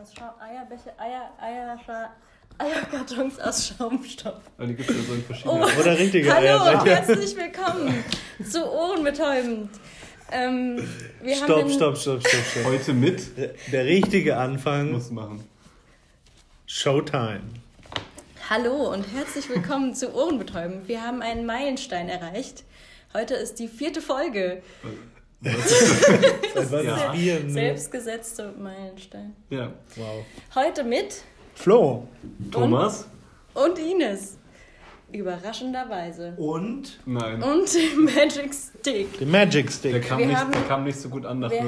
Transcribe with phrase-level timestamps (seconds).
[0.00, 2.10] Aus Schaum, Eierbecher, Eier, Eier,
[2.58, 4.40] Eierkartons aus Schaumstoff.
[4.56, 5.62] Aber die gibt es ja so in verschiedenen.
[5.62, 5.80] Oh.
[5.80, 6.80] Oder richtige Hallo Eier.
[6.80, 8.04] und herzlich willkommen
[8.48, 9.70] zu Ohrenbetäubend.
[10.30, 10.86] Ähm,
[11.36, 12.64] Stopp, stopp, stopp, stopp, stopp.
[12.66, 15.42] Heute mit Der- Der richtige Anfang, muss machen.
[16.66, 17.40] Showtime.
[18.50, 20.86] Hallo und herzlich willkommen zu Ohrenbetäubend.
[20.86, 22.64] Wir haben einen Meilenstein erreicht.
[23.14, 24.62] Heute ist die vierte Folge.
[25.40, 26.84] Wann
[27.14, 27.38] Ja.
[27.48, 29.34] Selbstgesetzte Meilenstein.
[29.50, 29.72] Ja.
[29.96, 30.24] Wow.
[30.54, 31.22] Heute mit
[31.54, 32.06] Flo.
[32.50, 33.06] Thomas?
[33.54, 34.36] und Ines.
[35.10, 36.34] Überraschenderweise.
[36.36, 37.42] Und Nein.
[37.42, 37.68] Und
[38.14, 39.18] Magic Stick.
[39.18, 40.02] der Magic Der Stick.
[40.06, 41.62] kam, Wir nicht, haben- der kam nicht so gut an nach Wir,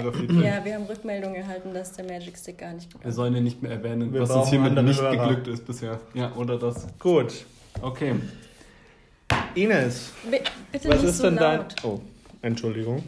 [0.44, 3.44] ja, wir haben Rückmeldung erhalten, dass der Magic Stick gar nicht Wir bekannt sollen ihn
[3.44, 5.16] nicht mehr erwähnen, Wir was uns hiermit nicht Hörer.
[5.16, 5.98] geglückt ist bisher.
[6.12, 6.86] Ja, oder das.
[6.98, 7.46] Gut.
[7.80, 8.16] Okay.
[9.54, 10.40] Ines, Bi-
[10.70, 11.58] Bitte was nicht ist so denn dein.
[11.60, 11.74] laut.
[11.82, 12.00] Oh,
[12.42, 13.02] Entschuldigung.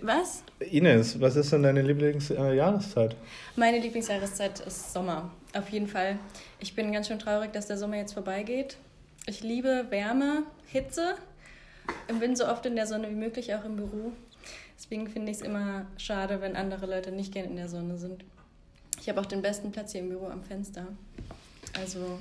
[0.00, 0.42] Was?
[0.60, 3.16] Ines, was ist denn deine Lieblingsjahreszeit?
[3.56, 5.30] Meine Lieblingsjahreszeit ist Sommer.
[5.54, 6.18] Auf jeden Fall.
[6.60, 8.78] Ich bin ganz schön traurig, dass der Sommer jetzt vorbeigeht.
[9.26, 11.16] Ich liebe Wärme, Hitze.
[12.08, 14.12] Ich bin so oft in der Sonne wie möglich, auch im Büro.
[14.76, 18.24] Deswegen finde ich es immer schade, wenn andere Leute nicht gern in der Sonne sind.
[19.00, 20.86] Ich habe auch den besten Platz hier im Büro am Fenster.
[21.78, 22.18] Also,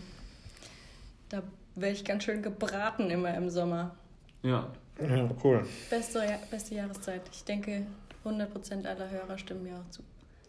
[1.30, 1.44] da
[1.76, 3.96] werde ich ganz schön gebraten immer im Sommer.
[4.44, 4.68] Ja.
[5.00, 5.66] Ja, cool.
[5.90, 7.22] Beste, Ja- beste Jahreszeit.
[7.32, 7.86] Ich denke,
[8.24, 10.02] 100% aller Hörer stimmen mir auch zu.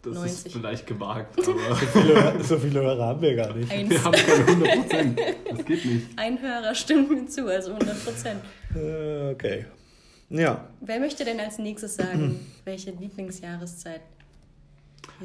[0.03, 0.47] Das 90.
[0.47, 3.71] ist vielleicht gewagt, aber Viele, so viele Hörer haben wir gar nicht.
[3.71, 3.89] Eins.
[3.89, 5.21] wir haben keine 100 Prozent.
[5.49, 6.07] Das geht nicht.
[6.19, 8.41] Ein Hörer stimmt mir zu, also 100 Prozent.
[8.75, 9.67] Äh, okay.
[10.29, 14.01] Ja, Wer möchte denn als nächstes sagen, welche Lieblingsjahreszeit?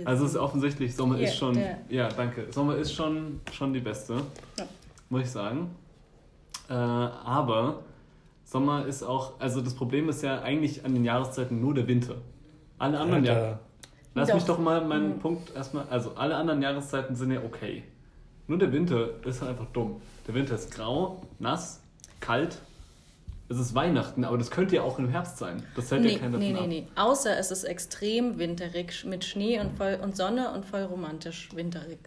[0.06, 1.56] Also es ist offensichtlich, Sommer Hier, ist schon.
[1.56, 1.80] der.
[1.90, 2.46] Ja, danke.
[2.52, 4.22] Sommer ist schon, schon die beste.
[4.60, 4.66] Ja.
[5.10, 5.72] Muss ich sagen.
[6.70, 7.84] Äh, aber
[8.48, 9.40] Sommer ist auch.
[9.42, 12.16] Also das Problem ist ja eigentlich an den Jahreszeiten nur der Winter.
[12.78, 13.34] Alle anderen Alter.
[13.42, 13.60] Jahre.
[14.16, 14.36] Lass Doch.
[14.36, 15.20] mich doch mal meinen Mhm.
[15.20, 15.86] Punkt erstmal.
[15.90, 17.84] Also alle anderen Jahreszeiten sind ja okay.
[18.48, 20.02] Nur der Winter ist halt einfach dumm.
[20.28, 21.82] Der Winter ist grau, nass,
[22.22, 22.58] kalt.
[23.50, 25.64] Es ist Weihnachten, aber das könnte ja auch im Herbst sein.
[25.76, 26.86] Das hält Nee, ja keiner nee, davon nee, ab.
[26.96, 27.02] nee.
[27.02, 32.00] Außer es ist extrem winterig mit Schnee und, voll, und Sonne und voll romantisch winterig.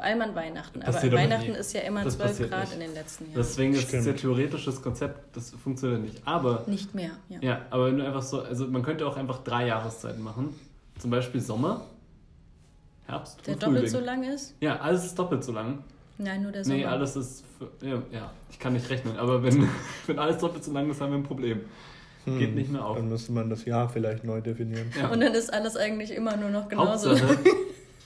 [0.00, 0.80] Vor allem an Weihnachten.
[0.82, 1.58] Aber Passiert aber Weihnachten nie.
[1.58, 2.72] ist ja immer Das 12 passiert Grad nicht.
[2.72, 3.34] in den letzten Jahren.
[3.36, 4.06] Deswegen ist es Stimmt.
[4.06, 6.22] ja theoretisches Konzept, das funktioniert nicht.
[6.24, 7.38] Aber Nicht mehr, ja.
[7.42, 10.58] Ja, aber wenn du einfach so, also man könnte auch einfach drei Jahreszeiten machen.
[10.98, 11.82] Zum Beispiel Sommer,
[13.08, 13.92] Herbst Der und doppelt Frühling.
[13.92, 14.54] so lang ist?
[14.60, 15.84] Ja, alles ist doppelt so lang.
[16.16, 16.76] Nein, nur der Sommer.
[16.78, 19.68] Nee, alles ist, für, ja, ja, ich kann nicht rechnen, aber wenn,
[20.06, 21.60] wenn alles doppelt so lang ist, haben wir ein Problem.
[22.24, 22.96] Geht nicht mehr auf.
[22.96, 24.90] Dann müsste man das Jahr vielleicht neu definieren.
[24.98, 25.08] Ja.
[25.08, 27.10] Und dann ist alles eigentlich immer nur noch genauso.
[27.10, 27.38] Hauptsache,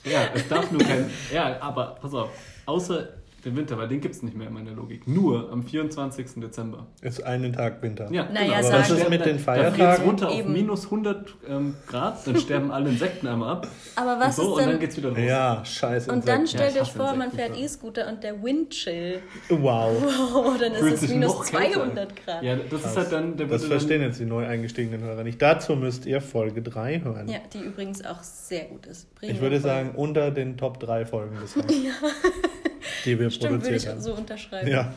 [0.05, 2.29] ja, es darf nur kein, ja, aber pass auf,
[2.65, 3.09] außer
[3.45, 5.07] den Winter, weil den gibt es nicht mehr in meiner Logik.
[5.07, 6.41] Nur am 24.
[6.41, 6.87] Dezember.
[7.01, 8.11] Ist einen Tag Winter.
[8.11, 8.73] Ja, Naja, genau.
[8.73, 9.75] Was ist mit den Da Feiertagen?
[9.75, 10.51] friert es runter auf Eben.
[10.53, 13.67] minus 100 ähm, Grad, dann sterben alle Insekten einmal ab.
[13.95, 14.79] Aber was und so, ist und dann denn...
[14.79, 15.19] geht's wieder los.
[15.19, 16.11] Ja, scheiße.
[16.11, 17.37] Und dann stellt ich euch vor, man Insekten.
[17.53, 19.21] fährt E-Scooter und der Windchill.
[19.49, 19.91] Wow.
[20.35, 21.91] Oh, dann ist Fühlt es sich minus noch kälter an.
[21.93, 22.43] 200 Grad.
[22.43, 25.41] Ja, das ist halt dann, der Das verstehen jetzt die neu eingestiegenen Hörer nicht.
[25.41, 27.27] Dazu müsst ihr Folge 3 hören.
[27.27, 29.07] Ja, die übrigens auch sehr gut ist.
[29.21, 31.63] Ich würde sagen, unter den Top 3 Folgen bisher.
[33.05, 34.01] Die wir Stimmt, würde produziert ich haben.
[34.01, 34.67] so unterschreiben.
[34.69, 34.93] Ja.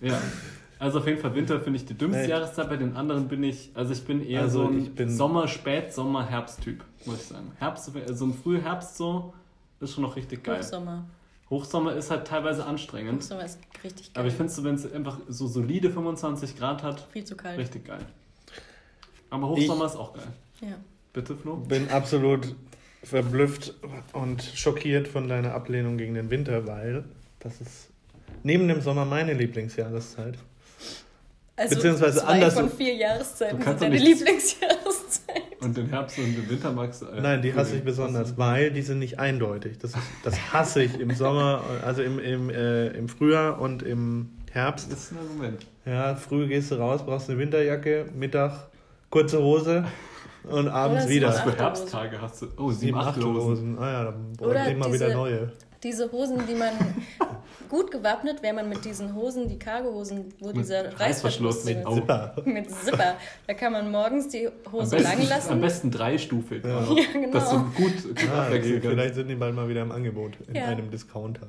[0.00, 0.18] Ja.
[0.78, 2.28] Also auf jeden Fall Winter finde ich die dümmste Nee.
[2.30, 2.68] Jahreszeit.
[2.70, 5.46] Bei den anderen bin ich, also ich bin eher Also so ein ich bin- Sommer,
[5.46, 7.52] Spät, Sommer, Herbst-Typ, muss ich sagen.
[7.58, 9.34] Herbst, so ein Frühherbst so,
[9.80, 10.58] ist schon noch richtig geil.
[10.58, 11.04] Hochsommer.
[11.50, 13.20] Hochsommer ist halt teilweise anstrengend.
[13.22, 14.20] Hochsommer ist richtig geil.
[14.20, 17.58] Aber ich finde so, wenn es einfach so solide 25 Grad hat, Viel zu kalt.
[17.58, 18.06] richtig geil.
[19.28, 20.26] Aber Hochsommer ist auch geil.
[20.62, 20.76] Ja.
[21.12, 21.56] Bitte, Flo?
[21.56, 22.54] Bin absolut
[23.02, 23.74] verblüfft
[24.12, 27.04] und schockiert von deiner Ablehnung gegen den Winter, weil
[27.40, 27.88] das ist
[28.42, 30.36] neben dem Sommer meine Lieblingsjahreszeit.
[31.56, 35.42] Also Beziehungsweise zwei anders- von vier Jahreszeiten Du sind kannst deine doch nicht- Lieblingsjahreszeit.
[35.60, 37.06] Und den Herbst und den Winter magst du.
[37.06, 39.76] Äh, Nein, die hasse ich besonders, weil die sind nicht eindeutig.
[39.78, 44.30] Das, ist, das hasse ich im Sommer, also im, im, äh, im Frühjahr und im
[44.52, 44.90] Herbst.
[44.90, 45.66] Das ist ein Argument.
[45.84, 48.70] Ja, früh gehst du raus, brauchst eine Winterjacke, Mittag
[49.10, 49.84] kurze Hose
[50.44, 51.28] und abends Oder wieder.
[51.28, 51.56] Was für.
[51.56, 52.46] Herbsttage hast du?
[52.56, 53.26] Oh, sieben, Sieben acht Hosen.
[53.28, 53.78] Achtelhosen.
[53.78, 55.52] Ah ja, dann Oder brauche ich immer wieder diese- neue.
[55.82, 56.68] Diese Hosen, die man
[57.70, 61.94] gut gewappnet, wäre man mit diesen Hosen, die Cargohosen, wo Mit dieser Reißverschluss mit ist.
[61.94, 62.36] Zipper.
[62.44, 63.14] Mit Zipper.
[63.46, 65.60] Da kann man morgens die Hose lang besten, am lassen.
[65.62, 66.62] besten dreistufig.
[66.64, 66.82] Ja.
[66.82, 67.32] Ja, genau.
[67.32, 70.54] Dass du gut, gut Ah, okay, vielleicht sind die bald mal wieder im Angebot in
[70.56, 70.64] Ja.
[70.66, 71.46] einem Discounter.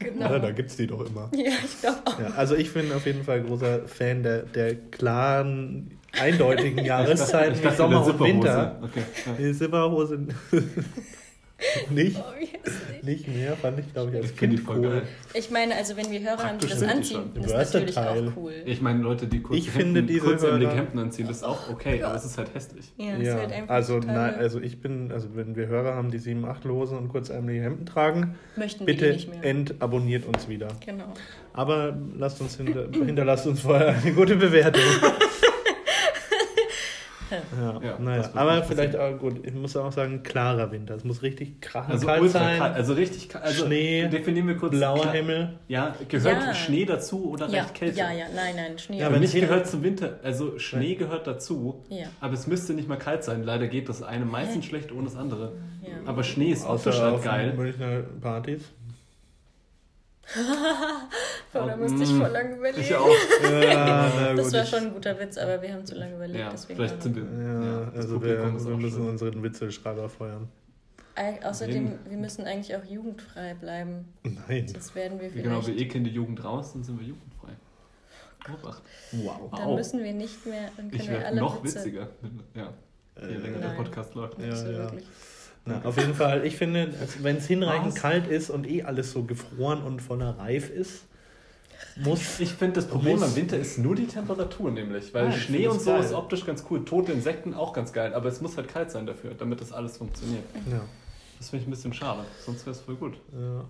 [0.00, 0.30] Genau.
[0.30, 1.30] Ja, da gibt's die doch immer.
[1.34, 2.20] Ja, ich glaube auch.
[2.20, 7.64] Ja, also ich bin auf jeden Fall großer Fan der, der klaren, eindeutigen Jahreszeiten Ich
[7.64, 8.78] wie Sommer und Winter.
[8.82, 9.02] Okay.
[9.26, 9.32] Ja.
[9.38, 10.18] Die Zipperhose.
[11.90, 13.02] Nicht, Oh, hässlich.
[13.02, 14.90] nicht mehr, fand ich, glaube ich, als Ich finde Kind die voll cool.
[15.00, 15.02] geil.
[15.34, 18.28] Ich meine, also wenn wir Hörer haben, die das anziehen, ist natürlich Versatile.
[18.30, 18.52] auch cool.
[18.64, 21.68] Ich meine, Leute, die kurze Ich finde diese kurze Hörer- Hemden anziehen, das ist auch
[21.68, 22.92] okay, aber es ist halt hässlich.
[22.96, 26.12] Ja, es Ja, halt einfach also, nein, also ich bin, also wenn wir Hörer haben,
[26.12, 30.68] die sieben, acht Losen und kurzärmelige Hemden tragen, möchten bitte nicht entabonniert uns wieder.
[30.86, 31.12] Genau.
[31.54, 34.82] Aber lasst uns hinter, hinterlasst uns vorher eine gute Bewertung.
[37.30, 38.30] ja, Ja, naja.
[38.34, 40.94] Aber vielleicht auch gut, ich muss auch sagen, klarer Winter.
[40.94, 42.58] Es muss richtig krachend Also kalt sein.
[42.58, 43.44] kalt, also richtig kalt.
[43.44, 44.72] Also Schnee, definieren wir kurz.
[44.72, 45.58] blauer klar- Himmel.
[45.68, 46.54] Ja, gehört Ja.
[46.54, 47.98] Schnee dazu oder Ja, recht Kälte?
[47.98, 48.98] ja, ja, nein, nein, Schnee.
[48.98, 50.18] Ja, Aber wenn nicht gehört zum Winter.
[50.22, 52.06] Also Schnee gehört dazu, Ja.
[52.20, 53.42] aber es müsste nicht mal kalt sein.
[53.44, 55.52] Leider geht das eine meistens schlecht ohne das andere.
[55.82, 55.88] ja.
[56.06, 56.84] Aber Schnee ist auf
[57.24, 57.52] geil.
[57.56, 58.62] Münchner Partys.
[61.52, 62.80] Boah, da musste ich Mm, voll lange überlegen.
[62.82, 63.08] Ich auch.
[63.42, 66.38] Ja, Das war schon ein guter Witz, aber wir haben zu lange überlegt.
[66.38, 67.22] Ja, deswegen vielleicht sind wir.
[67.24, 68.46] Ja, das also wir, wir
[68.76, 69.08] müssen schön.
[69.08, 70.48] unseren Witzelschreiber feuern.
[71.16, 72.10] Au- Außerdem, Deswegen.
[72.10, 74.04] wir müssen eigentlich auch jugendfrei bleiben.
[74.22, 74.68] Nein.
[74.68, 75.78] Sonst werden wir genau, vielleicht.
[75.78, 77.48] wir ekeln die Jugend raus, dann sind wir jugendfrei.
[78.52, 78.82] Obacht.
[79.12, 79.50] Wow.
[79.56, 79.76] Dann Wow.
[79.76, 80.70] müssen wir nicht mehr.
[80.76, 81.76] Dann können Ich wir werde alle noch Witze.
[81.80, 82.08] witziger.
[82.54, 82.72] Ja,
[83.20, 83.68] je Äh, länger der.
[83.70, 84.38] Podcast läuft.
[84.38, 84.64] Ja, ja.
[84.78, 85.06] wirklich.
[85.64, 87.94] Na, auf jeden Fall, ich finde, wenn es hinreichend Was?
[87.96, 91.04] kalt ist und eh alles so gefroren und voller Reif ist,
[91.96, 92.40] muss.
[92.40, 95.12] Ich finde, das Problem am Winter ist nur die Temperatur nämlich.
[95.14, 96.00] Weil Ah, Schnee und so geil.
[96.02, 96.84] ist optisch ganz cool.
[96.84, 98.14] Tote Insekten auch ganz geil.
[98.14, 100.44] Aber es muss halt kalt sein dafür, damit das alles funktioniert.
[100.70, 100.80] Ja,
[101.38, 102.24] Das finde ich ein bisschen schade.
[102.44, 103.14] Sonst wäre es voll gut.
[103.32, 103.64] ja.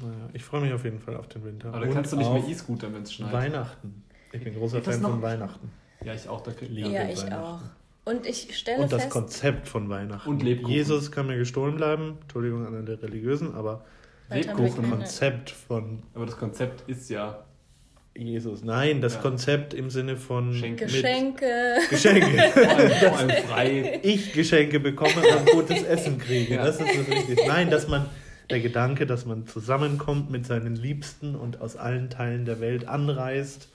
[0.00, 1.68] Naja, ich freue mich auf jeden Fall auf den Winter.
[1.68, 3.30] Aber da Und kannst du nicht mehr E-Scooter, wenn es schneit.
[3.30, 4.02] Weihnachten.
[4.32, 5.20] Ich bin großer Fan von?
[5.20, 5.70] Weihnachten.
[6.02, 6.40] Ja, ich auch.
[6.40, 7.60] Da krieg, Ja, ich auch.
[8.04, 10.28] Und ich stelle Und das fest, Konzept von Weihnachten.
[10.28, 10.74] Und Lebkuchen.
[10.74, 12.18] Jesus kann mir gestohlen bleiben.
[12.22, 13.84] Entschuldigung an alle Religiösen, aber
[14.28, 17.44] bald haben wir Lebkuchen, keine- Konzept von Aber das Konzept ist ja
[18.16, 18.62] Jesus.
[18.64, 19.20] Nein, das Ja.
[19.20, 20.84] Konzept im Sinne von Schenken.
[20.84, 21.76] mit Geschenke.
[21.88, 22.50] Geschenke.
[22.52, 24.00] vor allem, vor allem frei.
[24.02, 26.56] ich Geschenke bekomme und gutes Essen kriege.
[26.56, 26.64] Ja.
[26.66, 27.46] Das ist das Wichtigste.
[27.46, 28.06] Nein, dass man
[28.50, 33.68] der Gedanke, dass man zusammenkommt mit seinen Liebsten und aus allen Teilen der Welt anreist.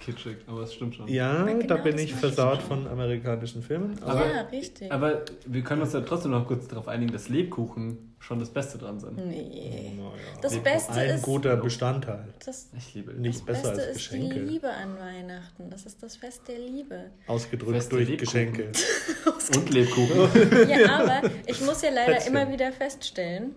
[0.00, 1.06] Kitschig, aber es stimmt schon.
[1.08, 4.02] Ja, genau, da bin ich versaut von amerikanischen Filmen.
[4.02, 4.90] Aber- ja, richtig.
[4.90, 8.78] Aber wir können uns ja trotzdem noch kurz darauf einigen, dass Lebkuchen schon das Beste
[8.78, 9.16] dran sind.
[9.26, 9.92] nee.
[9.96, 10.10] Naja.
[10.42, 10.72] Das Lebkuchen.
[10.74, 12.24] Beste Ein ist, guter Bestandteil.
[12.44, 14.40] das, Ich liebe Nicht das besser Beste als ist die Geschenke.
[14.40, 15.70] Liebe an Weihnachten.
[15.70, 17.10] Das ist das Fest der Liebe.
[17.26, 18.52] Ausgedrückt Feste durch Lebkuchen.
[18.52, 18.72] Geschenke.
[19.56, 20.68] Und Lebkuchen.
[20.68, 22.34] Ja, aber ich muss ja leider Plätzchen.
[22.36, 23.54] immer wieder feststellen,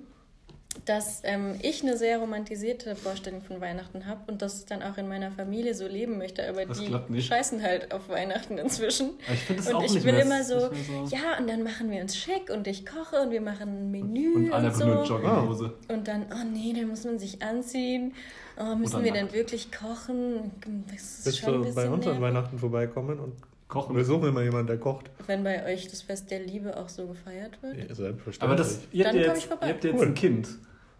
[0.86, 5.08] dass ähm, ich eine sehr romantisierte Vorstellung von Weihnachten habe und das dann auch in
[5.08, 9.12] meiner Familie so leben möchte, aber Das die scheißen halt auf Weihnachten inzwischen.
[9.26, 10.70] Aber ich finde es Und auch ich nicht will mehr, immer so, mehr
[11.10, 14.34] ja, und dann machen wir uns schick und ich koche und wir machen ein Menü
[14.36, 15.14] Und und, alle nur so.
[15.16, 15.74] Jogginghose.
[15.90, 18.14] Und dann, oh nee, dann muss man sich anziehen.
[18.58, 20.52] Oh, müssen wir denn wirklich kochen?
[20.92, 22.22] Das ist Willst schon ein du bei uns an.
[22.22, 23.34] Weihnachten vorbeikommen und
[23.68, 23.96] Kochen.
[23.96, 25.10] wir suchen immer jemanden, der kocht?
[25.28, 27.78] Wenn bei euch das Fest der Liebe auch so gefeiert wird?
[27.78, 28.44] Ja, selbstverständlich.
[28.44, 29.68] Aber das, ihr habt jetzt, ich vorbei.
[29.68, 30.06] ihr habt jetzt Cool.
[30.08, 30.48] ein Kind.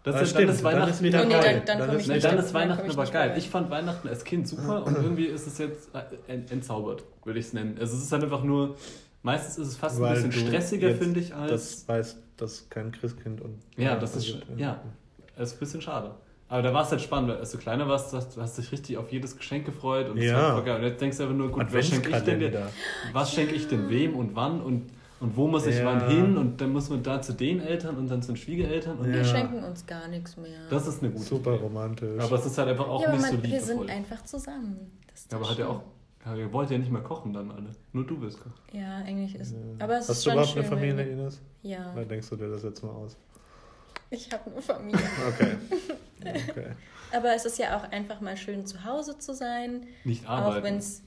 [0.02, 1.42] Das Ah, ist, stimmt, dann ist dann Weihnachten ist wieder Oh, nee, geil.
[1.42, 3.34] dann, dann Dann komme ist- Nee, dann Weihnachten aber geil.
[3.38, 7.38] Ich fand Weihnachten als Kind super und irgendwie ist es jetzt äh, ent- entzaubert, würde
[7.38, 7.76] ich es nennen.
[7.80, 8.76] Also es ist halt einfach nur,
[9.22, 11.50] meistens ist es fast Weil ein bisschen stressiger, finde ich, als...
[11.50, 13.60] Das weiß, dass kein Christkind und.
[13.78, 14.82] ja, das ist, ja,
[15.36, 16.10] das ist ein bisschen schade.
[16.54, 18.70] Aber da war es halt spannend, weil als du kleiner warst, hast, du hast dich
[18.70, 20.34] richtig auf jedes Geschenk gefreut und Ja.
[20.40, 20.76] war voll geil.
[20.76, 22.46] Und jetzt denkst du einfach nur, gut, was schenke ich denn dir?
[22.46, 22.70] Adventskalender.
[23.12, 24.86] Was schenke ich denn wem und wann und,
[25.18, 25.84] und wo muss ich Ja.
[25.86, 28.98] wann hin und dann muss man da zu den Eltern und dann zu den Schwiegereltern
[28.98, 29.14] und Ja.
[29.16, 30.60] Wir schenken uns gar nichts mehr.
[30.70, 31.62] das ist eine gute Super Idee.
[31.64, 32.22] romantisch.
[32.22, 33.66] Aber es ist halt einfach auch ja, nicht man, so wir liebevoll.
[33.66, 34.92] sind einfach zusammen.
[35.10, 35.74] Das ist Ja, aber doch hat ja schön.
[35.74, 35.82] auch.
[36.26, 37.70] Ja, ihr wollt ja nicht mehr kochen dann alle.
[37.92, 38.54] Nur du willst kochen.
[38.72, 39.52] Ja, eigentlich ist.
[39.54, 39.58] Ja.
[39.84, 40.62] Aber es Hast ist du schon überhaupt schön.
[40.62, 41.40] eine Familie, Ines?
[41.64, 43.16] Ja, Oder denkst du dir das jetzt mal aus?
[44.10, 45.00] Ich habe eine Familie.
[45.28, 45.56] Okay.
[46.48, 46.66] okay.
[47.12, 50.64] aber es ist ja auch einfach mal schön zu Hause zu sein, Nicht auch arbeiten.
[50.64, 51.02] wenn es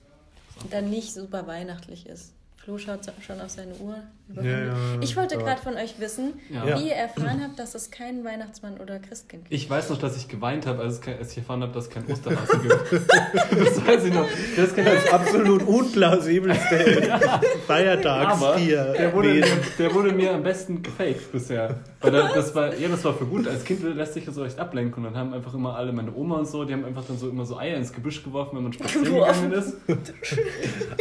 [0.70, 2.34] dann nicht super weihnachtlich ist.
[2.58, 4.04] Flo schaut schon auf seine Uhr.
[4.36, 8.78] Ja, ich wollte gerade von euch wissen, wie ihr erfahren habt, dass es keinen Weihnachtsmann
[8.78, 9.54] oder Christkind gibt.
[9.54, 12.60] Ich weiß noch, dass ich geweint habe, als, ich erfahren habe, dass es kein Osterhase
[12.60, 12.92] gibt.
[12.92, 14.28] das weiß ich noch.
[14.56, 17.20] Das kann Das absolut unplausibelste
[17.68, 18.94] Feiertagstier.
[18.98, 19.46] Der wurde, mir,
[19.80, 21.80] der wurde mir am besten gefaked bisher.
[22.02, 23.48] Weil da, das war, ja, das war für gut.
[23.48, 25.06] Als Kind lässt sich ja so echt ablenken.
[25.06, 27.30] Und dann haben einfach immer alle, meine Oma und so, die haben einfach dann so
[27.30, 29.74] immer so Eier ins Gebüsch geworfen, wenn man spazieren gegangen ist.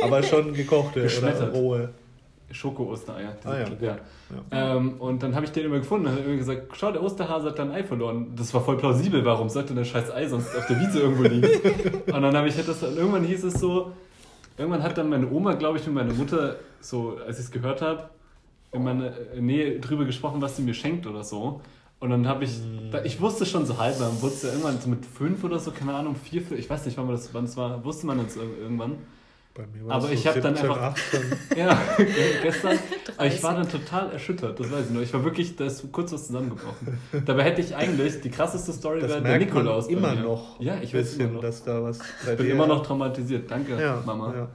[0.03, 1.91] Aber schon gekochte oder rohe.
[2.51, 3.37] Schoko-Ostereier.
[3.45, 4.01] Ah ja, Diese- gut.
[4.51, 7.49] Ähm, und dann habe ich den immer gefunden und hat immer gesagt, schau, der Osterhase
[7.49, 8.33] hat dein Ei verloren.
[8.37, 11.25] Das war voll plausibel, warum sollte denn das scheiß Ei sonst auf der Wiese irgendwo
[11.25, 11.49] liegen?
[12.07, 13.93] und dann habe ich das, irgendwann hieß es so,
[14.57, 17.83] irgendwann hat dann meine Oma, glaube ich, mit meiner Mutter, so als ich es gehört
[17.83, 18.11] habe,
[18.73, 21.61] in meiner Nähe drüber gesprochen, was sie mir schenkt oder so.
[21.99, 22.51] Und dann habe ich,
[22.91, 25.95] da, ich wusste schon so halb, man wusste irgendwann so mit fünf oder so, keine
[25.95, 28.97] Ahnung, vier, ich weiß nicht, wann, man das, wann es war, wusste man das irgendwann.
[29.57, 31.21] Bei mir war Aber es ich hab dann 17, einfach- 18.
[31.57, 31.79] Ja,
[32.43, 32.79] gestern.
[33.17, 33.73] Aber ich war 30.
[33.73, 35.01] dann total erschüttert, das weiß ich noch.
[35.01, 36.99] Ich war wirklich, da ist kurz was zusammengebrochen.
[37.25, 39.87] Dabei hätte ich eigentlich, die krasseste Story Das wäre der Nikolaus.
[39.87, 40.21] bei immer mir.
[40.23, 40.61] noch.
[40.61, 41.41] Ja, ich weiß immer noch.
[41.41, 43.51] dass da was bei Ich bin dir- immer noch traumatisiert.
[43.51, 44.35] Danke, ja, Mama.
[44.35, 44.49] Ja.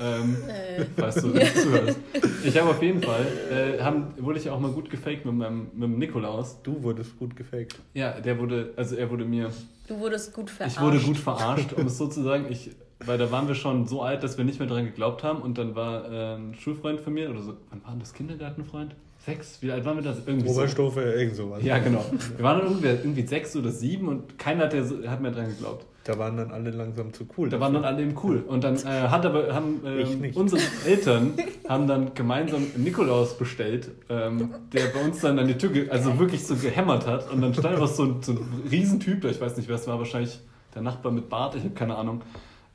[0.00, 1.96] Ähm, Äh, falls du nicht zuhörst.
[2.42, 5.68] Ich habe auf jeden Fall, äh, haben, wurde ich auch mal gut gefaked mit meinem
[5.72, 6.60] mit dem Nikolaus.
[6.64, 7.76] Du wurdest gut gefaked.
[7.94, 9.50] Ja, der wurde, also er wurde mir,
[9.86, 10.76] du wurdest gut verarscht.
[10.78, 12.46] ich wurde gut verarscht, um es so zu sagen.
[12.50, 12.70] Ich,
[13.06, 15.40] weil da waren wir schon so alt, dass wir nicht mehr dran geglaubt haben.
[15.42, 18.94] Und dann war äh, ein Schulfreund von mir, oder so, wann war denn das Kindergartenfreund?
[19.24, 19.58] Sechs?
[19.62, 20.14] Wie alt waren wir da?
[20.26, 20.54] Irgendwie so.
[20.60, 21.62] Oberstufe, irgend sowas.
[21.62, 22.04] Ja, genau.
[22.36, 25.30] Wir waren dann irgendwie, irgendwie sechs oder sieben und keiner hat, der, so- hat mehr
[25.30, 25.86] dran geglaubt.
[26.06, 27.48] Da waren dann alle langsam zu cool.
[27.48, 28.44] Da waren dann alle eben cool.
[28.46, 29.80] Und dann äh, hat aber, haben
[30.20, 30.36] nicht.
[30.36, 31.32] unsere Eltern
[31.66, 36.44] haben dann gemeinsam Nikolaus bestellt, ähm, der bei uns dann an die Tür, also wirklich
[36.46, 37.32] so gehämmert hat.
[37.32, 38.38] Und dann stand einfach so so ein
[38.70, 40.38] Riesentyp da, ich weiß nicht, wer es war, wahrscheinlich
[40.74, 42.20] der Nachbar mit Bart, ich habe keine Ahnung.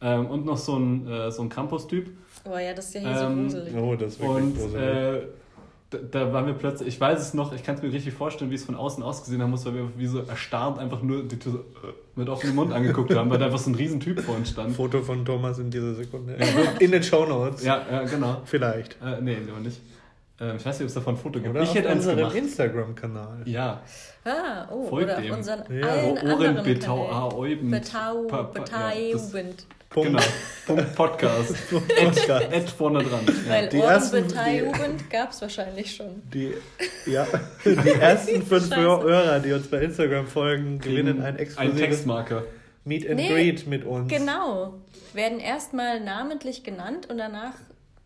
[0.02, 2.10] Ähm, und noch so ein, äh, so ein Campus-Typ.
[2.46, 3.76] Oh ja, das ist ja hier Ähm, so gruselig.
[3.84, 4.82] Oh, das ist wirklich Und gruselig.
[4.86, 5.22] äh,
[5.90, 8.50] da, da waren wir plötzlich, ich weiß es noch, ich kann es mir richtig vorstellen,
[8.52, 11.38] wie es von außen ausgesehen haben muss, weil wir wie so erstarrt einfach nur die
[11.40, 14.36] Tür so, äh, mit offenem Mund angeguckt haben, weil da einfach so ein Riesentyp vor
[14.36, 14.74] uns stand.
[14.76, 16.36] Foto von Thomas in dieser Sekunde.
[16.80, 17.64] In den Shownotes.
[17.66, 18.42] Ja, ja, genau.
[18.46, 18.98] Vielleicht.
[19.04, 19.82] Äh, nee, aber nicht.
[20.40, 21.50] Ähm, ich weiß nicht, ob es davon ein Foto gibt.
[21.50, 22.36] Oder ich auf hätte unserem.
[22.36, 23.42] Instagram-Kanal.
[23.46, 23.82] Ja,
[24.26, 27.14] Ah, oh, Folgt oder auf unseren Ja, allen Ohren anderen Betau, Kanälen.
[27.16, 27.72] ah, Euben.
[27.72, 29.66] Betau, pa- ja, das- Betaubend.
[29.90, 30.10] Punkt.
[30.12, 30.24] Genau,
[30.68, 31.56] Punkt Podcast.
[31.72, 32.52] Podcast.
[32.52, 33.22] Ed vorne dran.
[33.26, 33.52] Ja.
[33.52, 36.22] Weil Die ersten- Ohrenbetaubend gab es wahrscheinlich schon.
[36.32, 36.54] Die,
[37.08, 37.26] ja,
[37.66, 38.76] die ersten fünf.
[38.76, 42.44] Hörer, die uns bei Instagram folgen, gewinnen ein Ein exklusives Textmarker.
[42.86, 44.10] Meet and Nee, Greet mit uns.
[44.10, 44.76] Genau.
[45.14, 47.54] Werden erstmal namentlich genannt und danach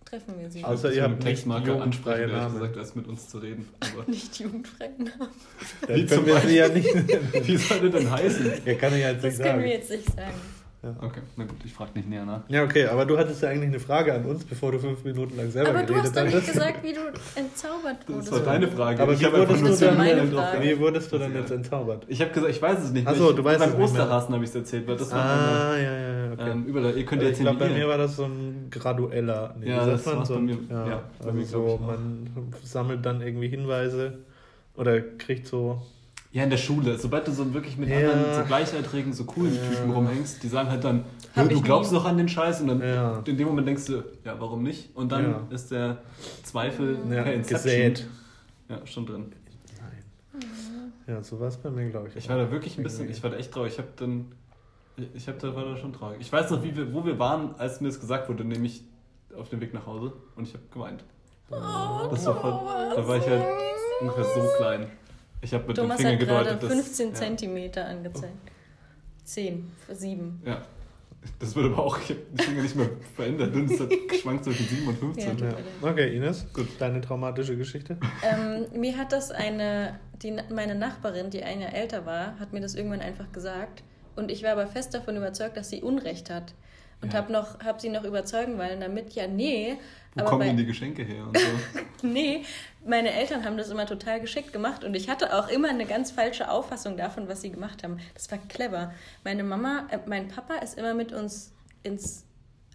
[0.05, 0.63] treffen wir sie.
[0.63, 2.59] Außer Ich ihr habt Textmarker jugendfreie ansprechen, Namen.
[2.59, 3.67] gesagt, als mit uns zu reden.
[3.93, 5.31] Aber Nicht jugendfreien Namen.
[5.87, 6.87] Wie zum ja nicht.
[7.47, 8.51] wie soll das denn heißen?
[8.65, 9.79] Ja, kann ich ja jetzt Das nicht können wir sagen.
[9.81, 10.31] jetzt nicht sagen.
[11.01, 12.41] Okay, na gut, ich frage nicht näher nach.
[12.49, 15.37] Ja, okay, aber du hattest ja eigentlich eine Frage an uns, bevor du fünf Minuten
[15.37, 16.99] lang selber Aber du geredet hast doch nicht gesagt, wie du
[17.35, 18.31] entzaubert Das wurdest.
[18.33, 19.01] war deine Frage.
[19.01, 20.61] Aber ich wie wurdest nur du dann-.
[20.61, 21.39] Wie wurdest du dann Ja.
[21.39, 22.03] jetzt entzaubert?
[22.09, 23.07] Ich habe gesagt, ich weiß es nicht.
[23.07, 23.21] Ach mehr.
[23.21, 24.01] so, Ich- du weißt Beim es nicht mehr.
[24.03, 26.51] Osterhasen habe ich es erzählt, weil das war Ah, ja, ja, ja, okay.
[26.51, 26.65] ähm.
[26.67, 29.55] Ihr könnt Also ja ich glaube, bei mir war das so ein gradueller.
[29.59, 30.57] Nee, Ja, das war's so bei mir.
[30.69, 32.27] Ja, Ja, bei also mir so, man
[32.61, 34.17] sammelt dann irgendwie Hinweise
[34.75, 35.81] oder kriegt so.
[36.33, 36.97] Ja, in der Schule.
[36.97, 37.97] Sobald du so wirklich mit Ja.
[37.97, 39.61] anderen, so Gleichaltrigen, so coolen Ja.
[39.69, 41.97] Typen rumhängst, die sagen halt dann, Hab "Ja, du glaubst nie.
[41.99, 43.21] doch an den Scheiß und dann Ja.
[43.25, 44.95] in dem Moment denkst du, ja, warum nicht?
[44.95, 45.41] Und dann Ja.
[45.51, 45.99] ist der
[46.43, 47.63] Zweifel Ja, per Inception.
[47.63, 48.07] gesät.
[48.67, 49.31] Ja, schon drin.
[49.79, 50.43] Nein.
[51.07, 52.15] Ja, so war es bei mir, glaube ich.
[52.15, 53.73] Ich war da wirklich ein bisschen, ich war da echt traurig.
[53.73, 54.31] Ich habe dann,
[55.13, 56.17] ich habe da war da schon traurig.
[56.19, 58.83] Ich weiß noch, wie wir, wo wir waren, als mir das gesagt wurde, nämlich
[59.37, 61.03] auf dem Weg nach Hause und ich habe geweint.
[61.51, 62.59] Oh, Das war voll,
[62.95, 63.43] da war ich halt
[64.01, 64.87] ungefähr so klein.
[65.43, 66.63] Ich habe mit Thomas dem Finger hat gerade gedeutet.
[66.63, 67.13] dass- 15 ja.
[67.13, 68.33] Zentimeter angezeigt.
[69.25, 70.41] 10, 7.
[70.45, 70.61] Ja.
[71.39, 73.55] Das wird aber auch, ich habe die Finger nicht mehr verändert.
[73.55, 75.37] Und es hat geschwankt zwischen 7 und 15.
[75.37, 75.45] Ja.
[75.49, 75.55] Ja.
[75.89, 76.67] Okay, Ines, gut.
[76.79, 77.97] Deine traumatische Geschichte?
[78.23, 82.59] Ähm, mir hat das eine, die, meine Nachbarin, die ein Jahr älter war, hat mir
[82.59, 83.83] das irgendwann einfach gesagt.
[84.15, 86.53] Und ich war aber fest davon überzeugt, dass sie Unrecht hat.
[87.03, 87.19] Und Ja.
[87.19, 89.77] hab noch, hab sie noch überzeugen wollen damit, ja, nee.
[90.15, 91.25] Wo aber kommen bei- denn die Geschenke her?
[91.27, 91.45] Und so.
[92.07, 92.43] Nee,
[92.85, 96.11] meine Eltern haben das immer total geschickt gemacht und ich hatte auch immer eine ganz
[96.11, 97.99] falsche Auffassung davon, was sie gemacht haben.
[98.13, 98.93] Das war clever.
[99.23, 101.51] Meine Mama, äh, mein Papa ist immer mit uns
[101.83, 102.25] ins,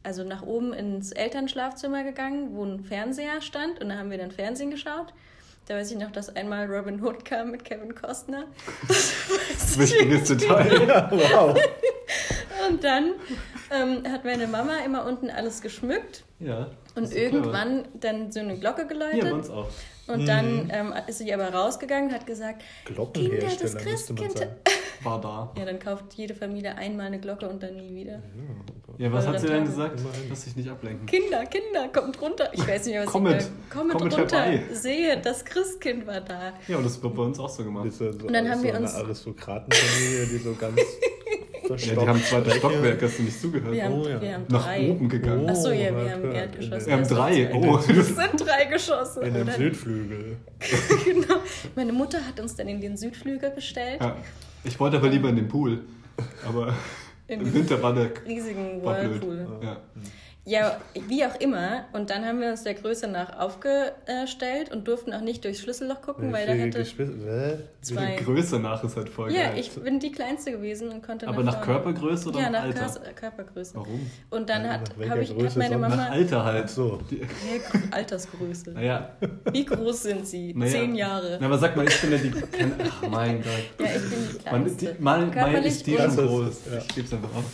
[0.02, 4.30] also nach oben ins Elternschlafzimmer gegangen, wo ein Fernseher stand und da haben wir dann
[4.30, 5.12] Fernsehen geschaut.
[5.66, 8.44] Da weiß ich noch, dass einmal Robin Hood kam mit Kevin Costner.
[9.76, 10.88] Wichtiges Detail.
[10.88, 11.58] Ja, wow.
[12.70, 13.12] Und dann
[13.70, 16.68] ähm, hat meine Mama immer unten alles geschmückt Ja.
[16.94, 17.34] und ist clever.
[17.36, 19.20] irgendwann dann so eine Glocke geläutet.
[19.22, 19.68] bei uns auch.
[20.06, 22.62] Und dann ähm, ist sie aber rausgegangen und hat gesagt,
[23.12, 24.46] Kinder, das Christkind.
[25.02, 25.52] War da.
[25.56, 28.22] Ja, dann kauft jede Familie einmal eine Glocke und dann nie wieder.
[28.96, 30.00] Ja, was hat sie denn gesagt?
[30.30, 31.04] Lass dich nicht ablenken.
[31.06, 32.48] Kinder, Kinder, kommt runter.
[32.52, 33.42] Ich weiß nicht mehr, was Kommet.
[33.42, 33.78] ich da...
[33.78, 34.40] Kommet Kommet runter.
[34.42, 34.62] herbei.
[34.72, 36.54] Sehe, das Christkind war da.
[36.66, 37.86] Ja, und das wird bei uns auch so gemacht.
[37.86, 40.80] Das ist ja so, Und dann haben so wir eine uns- Aristokratenfamilie, die so ganz
[41.76, 42.50] Ja, die haben zweite.
[42.50, 43.72] Stockwerk, hast du nicht zugehört?
[43.72, 44.20] Wir haben, Oh ja.
[44.20, 44.90] wir haben Nach drei.
[44.90, 45.44] oben gegangen.
[45.44, 45.48] Oh.
[45.50, 46.34] Ach so, ja, wir haben hört.
[46.34, 46.86] Erdgeschoss.
[46.86, 47.34] Wir haben Das drei.
[47.34, 49.20] sind- Oh, Das sind drei Geschosse.
[49.22, 49.48] In dem?
[49.50, 50.36] Südflügel.
[51.04, 51.36] genau.
[51.76, 54.00] Meine Mutter hat uns dann in den Südflügel bestellt.
[54.00, 54.16] ja.
[54.64, 55.84] Ich wollte aber lieber in den Pool.
[56.46, 56.74] Aber
[57.28, 59.20] In im den Winter war der riesigen war blöd.
[59.22, 59.46] Whirlpool.
[59.62, 59.76] Ja.
[60.48, 60.78] Ja,
[61.08, 61.84] wie auch immer.
[61.92, 66.00] Und dann haben wir uns der Größe nach aufgestellt und durften auch nicht durchs Schlüsselloch
[66.00, 66.82] gucken, weil da hätte
[67.82, 68.16] zwei.
[68.18, 69.58] Die Größe nach ist halt voll Ja, geil.
[69.58, 71.66] ich bin die Kleinste gewesen und konnte aber nach vorne.
[71.82, 73.00] Körpergröße oder Ja, nach nach Alter?
[73.00, 73.74] Kör- Körpergröße.
[73.74, 74.10] Warum?
[74.30, 75.82] Und dann Ja, hat, nach welcher hab ich, hat Größe meine sonst?
[75.82, 76.08] Nach Mama.
[76.08, 76.70] Alter halt.
[76.70, 76.98] so.
[77.10, 77.20] Die,
[77.90, 78.70] Altersgröße.
[78.72, 79.10] naja,
[79.52, 80.54] Wie groß sind sie?
[80.54, 80.72] Naja.
[80.72, 81.36] Zehn Jahre.
[81.40, 82.32] na, aber sag mal, ich bin ja die.
[82.88, 83.86] Ach mein Gott.
[83.86, 84.86] Ja, ich bin die Man, Kleinste.
[84.94, 86.48] die, mal, mal Körperlich ist die schon groß.
[86.48, 86.78] Ist ja.
[86.78, 87.44] Ich geb's einfach auf.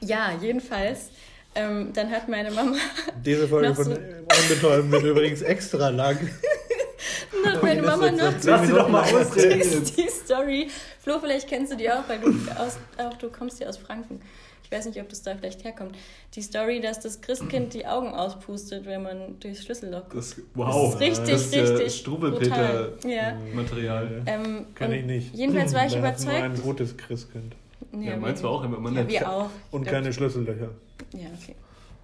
[0.00, 1.10] Ja, jedenfalls
[1.54, 2.76] Ähm, dann hat meine Mama,
[3.24, 6.16] Diese Folge von so- Unbetäubt wird übrigens extra lang.
[7.44, 9.84] dann hat meine Mama noch Lass sie doch mal ausreden.
[9.84, 10.68] die, die Story.
[11.00, 14.20] Flo, vielleicht kennst du die auch, weil du, aus, auch, du kommst ja aus Franken.
[14.62, 15.96] Ich weiß nicht, ob das da vielleicht herkommt.
[16.36, 20.14] Die Story, dass das Christkind die Augen auspustet, wenn man durchs Schlüsselloch guckt.
[20.16, 20.92] Das, wow.
[20.92, 23.42] Das ist richtig, das ist ja richtig Struwelpeter-Material.
[23.52, 24.22] brutal.
[24.24, 24.32] Ja.
[24.32, 25.34] Ähm, Kann ich nicht.
[25.34, 26.62] Jedenfalls war ich Da hast Nur ein überzeugt.
[26.62, 27.56] gutes Christkind.
[27.98, 29.50] Ja, meins war auch immer immer Ja, wir auch.
[29.72, 30.68] Und glaub- keine Schlüssellöcher.
[31.12, 31.54] Ja, okay.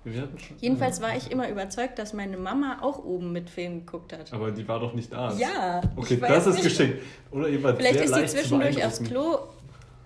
[0.04, 0.56] Wir hatten schon.
[0.60, 4.32] Jedenfalls war ich immer überzeugt, dass meine Mama auch oben mit Film geguckt hat.
[4.32, 5.32] Aber die war doch nicht da.
[5.32, 5.80] Ja.
[5.96, 6.78] Okay, ich weiß das ist nicht.
[6.78, 7.02] geschickt.
[7.32, 9.02] Oder ihr wart Vielleicht sehr ist sie zwischendurch aufs.
[9.02, 9.38] Klo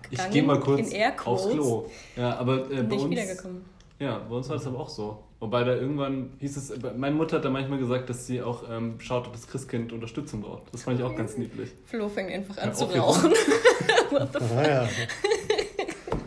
[0.05, 0.91] Ich gegangen, gehe mal kurz
[1.25, 1.85] aufs Klo.
[2.15, 3.61] Ja, aber äh, bei nicht uns, wiedergekommen.
[3.99, 5.23] ja, bei uns war das aber auch so.
[5.39, 8.99] Wobei da irgendwann hieß es, meine Mutter hat da manchmal gesagt, dass sie auch ähm,
[8.99, 10.63] schaut, ob das Christkind Unterstützung braucht.
[10.71, 11.69] Das fand ich auch ganz niedlich.
[11.85, 13.31] Flo fängt einfach an Ja, zu rauchen.
[14.11, 14.89] What the Ah ja,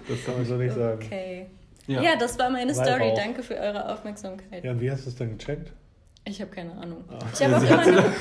[0.08, 1.00] Das kann man so nicht sagen.
[1.04, 1.46] Okay.
[1.86, 2.02] Ja.
[2.02, 2.16] Ja.
[2.16, 2.74] das war meine.
[2.74, 3.12] Story.
[3.14, 4.64] Danke für eure Aufmerksamkeit.
[4.64, 5.72] Ja, wie hast du es dann gecheckt?
[6.24, 7.04] Ich habe keine Ahnung.
[7.10, 7.18] Ah.
[7.32, 8.04] Ich habe auch immer noch,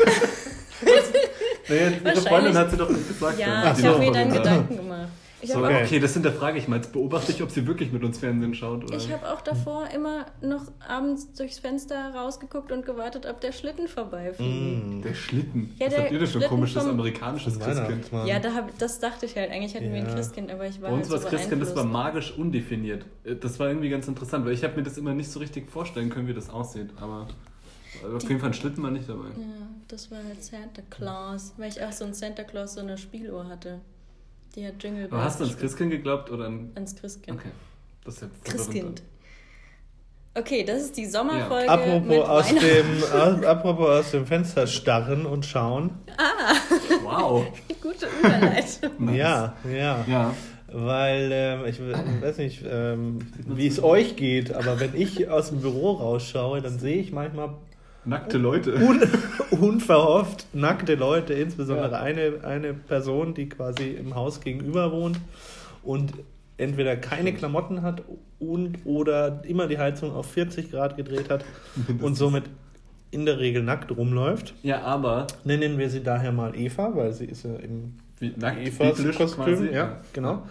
[1.69, 3.39] Nee, ihre Freundin hat sie doch nicht gesagt.
[3.39, 4.29] ja, ich habe mir dann.
[4.33, 5.09] Gedanken gemacht.
[5.43, 5.83] Ich So, habe Okay.
[5.83, 6.77] okay, das hinterfrage ich mal.
[6.77, 8.85] Jetzt beobachte ich, ob sie wirklich mit uns Fernsehen schaut.
[8.85, 8.95] Oder?
[8.95, 13.89] ich hab auch davor immer noch abends durchs Fenster rausgeguckt und gewartet, ob der Schlitten
[13.89, 14.87] vorbeifliegt.
[14.87, 15.01] Mm.
[15.01, 15.75] Der Schlitten.
[15.77, 18.05] Ja, Was der habt ihr denn für ein komisches amerikanisches Christkind?
[18.25, 19.51] Ja, da hab, das dachte ich halt.
[19.51, 20.13] Eigentlich hatten wir ein Ja.
[20.15, 23.05] Christkind, aber ich war Bei uns war halt das so Christkind, das war magisch undefiniert.
[23.25, 25.69] Äh, Das war irgendwie ganz interessant, weil ich habe mir das immer nicht so richtig
[25.69, 26.89] vorstellen können, wie das aussieht.
[27.01, 27.27] Aber
[28.15, 29.27] auf jeden Fall ein Schlitten war nicht dabei.
[29.37, 32.97] Ja, das war halt Santa Claus, weil ich auch so ein Santa Claus so eine
[32.97, 33.81] Spieluhr hatte.
[34.61, 35.57] Hat Jingle Aber hast du ans.
[35.57, 36.71] Christkind geglaubt oder an...
[36.75, 37.39] Ans Christkind.
[37.39, 37.49] Okay.
[38.05, 39.01] Das ist ja Christkind.
[40.35, 45.27] Okay, das ist die Sommerfolge mit Apropos aus, dem, aus, apropos aus dem Fenster starren
[45.27, 45.91] und schauen.
[47.03, 47.45] Wow.
[47.81, 48.91] Gute Überleitung.
[48.99, 49.15] Nice.
[49.17, 50.05] Ja, ja.
[50.07, 50.33] Ja.
[50.67, 55.61] Weil, ähm, ich weiß nicht, ähm, wie es euch geht, aber wenn ich aus dem
[55.61, 57.49] Büro rausschaue, dann sehe ich manchmal
[58.05, 58.75] Nackte Leute.
[58.75, 59.01] un
[59.51, 61.99] unverhofft nackte Leute, insbesondere Ja.
[62.01, 65.19] eine, eine Person, die quasi im Haus gegenüber wohnt
[65.83, 66.13] und
[66.57, 68.03] entweder keine Klamotten hat
[68.39, 71.45] und oder immer die Heizung auf 40 Grad gedreht hat
[72.01, 72.43] und somit
[73.11, 74.53] in der Regel nackt rumläuft.
[74.63, 78.59] Ja, aber Nennen wir sie daher mal Eva, weil sie ist ja im wie, nackt
[78.59, 79.43] Evas biblisch Kostüm.
[79.45, 79.67] quasi.
[79.71, 80.43] Ja, genau.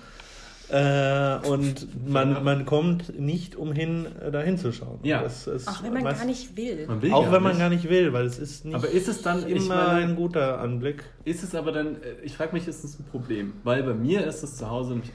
[0.73, 5.01] Äh, und man, man kommt nicht umhin, äh, da hinzuschauen.
[5.03, 5.23] Ja.
[5.23, 6.87] Das ist Ach, wenn man meist- gar nicht will.
[6.87, 7.59] Man will Auch wenn man nicht.
[7.61, 10.61] gar nicht will, weil es ist nicht Aber ist es dann, immer meine, ein guter
[10.61, 11.05] Anblick.
[11.27, 13.53] Ist es aber dann, äh, ich frage mich, ist es ein Problem?
[13.65, 15.11] Weil bei mir ist es zu Hause nämlich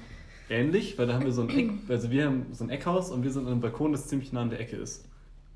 [0.49, 3.23] ähnlich, weil da haben wir so ein Eck, also wir haben so ein Eckhaus und
[3.23, 5.06] wir sind an einem Balkon, das ziemlich nah an der Ecke ist.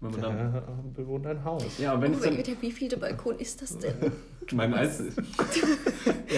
[0.01, 0.61] Wenn man dann,
[0.95, 1.77] bewohnt ein Haus.
[1.77, 3.93] ja, und wenn Oh ich dann, Gott, wie viel Balkon ist das denn?
[4.53, 4.87] mein haben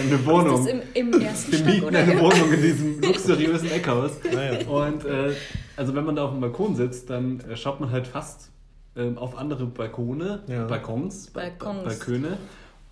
[0.00, 1.98] eine Wohnung, Ist das im, im ersten wir Stock mieten oder?
[1.98, 4.12] eine Wohnung in diesem luxuriösen Eckhaus.
[4.32, 4.66] Naja.
[4.68, 5.32] Und äh,
[5.76, 8.50] also wenn man da auf dem Balkon sitzt, dann äh, schaut man halt fast
[8.96, 10.66] ähm, auf andere Balkone, Ja.
[10.66, 11.84] Balkons, Ba- Balkons.
[11.84, 12.36] Balköne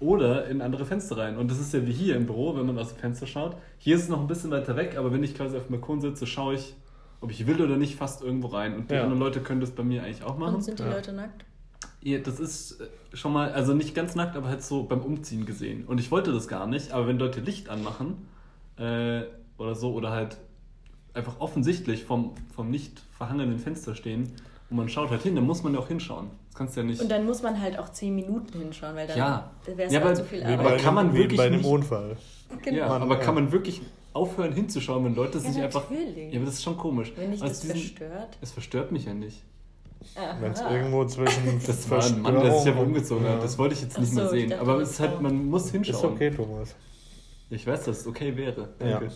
[0.00, 1.37] oder in andere Fenster rein.
[1.37, 3.56] Und das ist ja wie hier im Büro, wenn man aus dem Fenster schaut.
[3.78, 6.00] Hier ist es noch ein bisschen weiter weg, aber wenn ich quasi auf dem Balkon
[6.00, 6.74] sitze, schaue ich,
[7.22, 8.74] ob ich will oder nicht, fast irgendwo rein.
[8.76, 9.02] Und die Ja.
[9.02, 10.56] anderen Leute können das bei mir eigentlich auch machen.
[10.56, 10.90] Und sind die Ja.
[10.90, 11.44] Leute nackt?
[12.02, 15.46] Ja, das ist äh, schon mal, also nicht ganz nackt, aber halt so beim Umziehen
[15.46, 15.85] gesehen.
[15.87, 18.26] Und ich wollte das gar nicht, aber wenn Leute Licht anmachen
[18.76, 19.22] äh,
[19.56, 20.37] oder so, oder halt
[21.14, 24.32] einfach offensichtlich vom, vom nicht verhangenen Fenster stehen
[24.70, 26.30] und man schaut halt hin, dann muss man ja auch hinschauen.
[26.48, 27.00] Das kannst du ja nicht.
[27.00, 29.50] Und dann muss man halt auch 10 Minuten hinschauen, weil dann Ja.
[29.66, 30.82] wäre es Ja, auch aber zu viel Wie Aber bei, Arbeit.
[30.82, 32.16] kann man einem, wie wirklich bei einem nicht- Unfall.
[32.62, 32.76] Genau.
[32.78, 33.20] ja, Man- aber ja.
[33.20, 33.80] kann man wirklich
[34.14, 35.85] aufhören hinzuschauen, wenn Leute sich einfach.
[35.90, 37.12] Ja, aber das ist schon komisch.
[37.16, 38.38] Wenn dich Aus das diesen- verstört.
[38.40, 39.42] Es verstört mich ja nicht.
[40.40, 43.33] Wenn es irgendwo zwischen Das war ein Mann, der sich aber umgezogen Ja.
[43.35, 43.42] hat.
[43.44, 44.51] Das wollte ich jetzt nicht so, ich sehen.
[44.51, 45.96] dachte, Aber es ist halt, man muss hinschauen.
[45.96, 46.75] Ist okay, Thomas.
[47.51, 48.68] Ich weiß, dass es okay wäre.
[48.81, 48.98] Ja.
[48.98, 49.12] Danke.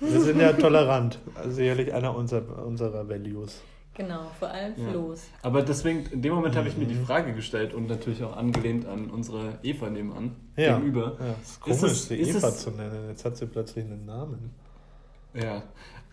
[0.00, 1.18] Wir sind ja tolerant.
[1.34, 3.60] Also sicherlich einer unserer, unserer Values.
[4.00, 4.88] Genau, vor allem Ja.
[4.90, 5.28] Flo's.
[5.42, 7.04] Aber deswegen, in dem Moment habe ich mir die Mhm.
[7.04, 10.78] Frage gestellt und natürlich auch angelehnt an unsere Eva nebenan, Ja.
[10.78, 11.18] gegenüber.
[11.20, 13.08] Ja, ist Ist komisch, es- sie ist Eva es- zu nennen.
[13.08, 14.54] Jetzt hat sie plötzlich einen Namen.
[15.34, 15.62] Ja.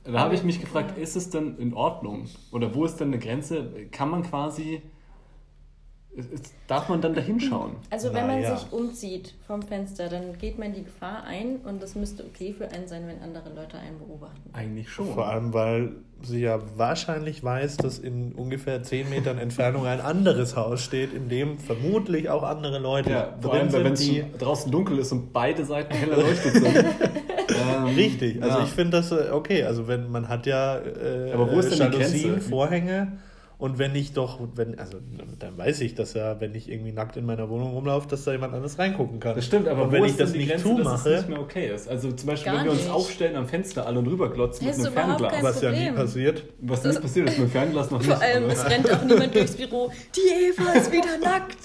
[0.04, 1.04] Da habe ich mich gefragt, Ja.
[1.04, 2.26] ist es denn in Ordnung?
[2.52, 3.66] Oder wo ist denn eine Grenze?
[3.92, 4.82] Kann man quasi.
[6.68, 7.74] Darf man dann da hinschauen?
[7.90, 8.58] Also wenn man Naja.
[8.58, 12.70] sich umzieht vom Fenster, dann geht man die Gefahr ein und es müsste okay für
[12.72, 14.50] einen sein, wenn andere Leute einen beobachten.
[14.54, 15.14] Eigentlich schon.
[15.14, 15.92] Vor allem, weil
[16.24, 21.30] sie ja wahrscheinlich weiß, dass in ungefähr 10 Metern Entfernung ein anderes Haus steht, in
[21.30, 25.12] dem vermutlich auch andere Leute Ja, vor allem, drin wenn sind, es draußen dunkel ist
[25.12, 26.66] und beide Seiten hell erleuchtet sind.
[26.76, 28.64] ähm, Richtig, also ja.
[28.64, 29.64] ich finde das äh, okay.
[29.64, 32.42] Also wenn man hat ja äh, Aber wo ist denn die Jalousien?
[32.42, 33.20] Vorhänge
[33.60, 35.00] Und wenn ich doch, wenn, also
[35.40, 38.32] dann weiß ich, dass ja, wenn ich irgendwie nackt in meiner Wohnung rumlaufe, dass da
[38.32, 39.36] jemand anderes reingucken kann.
[39.36, 41.04] Das stimmt, aber und wenn wo ich ist das denn die nicht Grenze, dass es
[41.04, 41.90] zumache, nicht mehr okay ist?
[41.90, 42.92] Also zum Beispiel, Gar wenn wir uns nicht.
[42.92, 45.32] aufstellen am Fenster alle und rüberglotzen mit einem Fernglas.
[45.34, 46.44] kein was ja nie passiert.
[46.62, 48.12] Was nicht passiert ist mit dem Fernglas noch nicht.
[48.12, 49.92] Vor allem, aber- es rennt auch niemand durchs Büro.
[50.16, 51.58] Die Eva ist wieder nackt.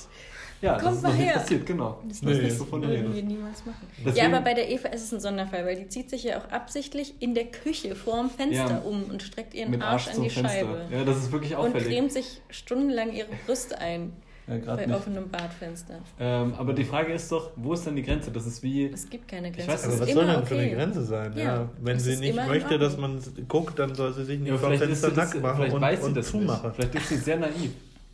[0.63, 1.33] Ja, das kommt ist mal noch nicht her.
[1.35, 1.99] passiert, genau.
[2.09, 3.87] Das Das ist Nee, nicht so von der würden wir niemals machen.
[3.99, 6.39] Deswegen- ja, aber bei der Eva ist es ein Sonderfall, weil die zieht sich ja
[6.39, 8.79] auch absichtlich in der Küche vorm Fenster Ja.
[8.79, 10.49] um und streckt ihren Arsch, Arsch an die Fenster.
[10.59, 10.87] Scheibe.
[10.91, 11.89] Ja, das ist wirklich und auffällig.
[11.89, 14.13] cremt sich stundenlang ihre Brüste ein
[14.49, 14.95] Ja, bei nicht.
[14.97, 16.01] offenem Badfenster.
[16.19, 18.31] Ähm, aber die Frage ist doch, wo ist denn die Grenze?
[18.33, 18.87] Das ist wie.
[18.87, 19.69] Es gibt keine Grenze.
[19.69, 20.75] weiß es nicht, Aber was soll denn für eine okay.
[20.75, 21.33] Grenze sein?
[21.37, 24.49] Ja, Ja, wenn es sie nicht möchte, dass man guckt, dann soll sie sich nicht
[24.51, 26.67] Ja, vom Fenster das, nackt machen vielleicht und, weiß sie und das zumachen.
[26.71, 26.77] nicht.
[26.77, 27.71] Vielleicht ist sie sehr naiv.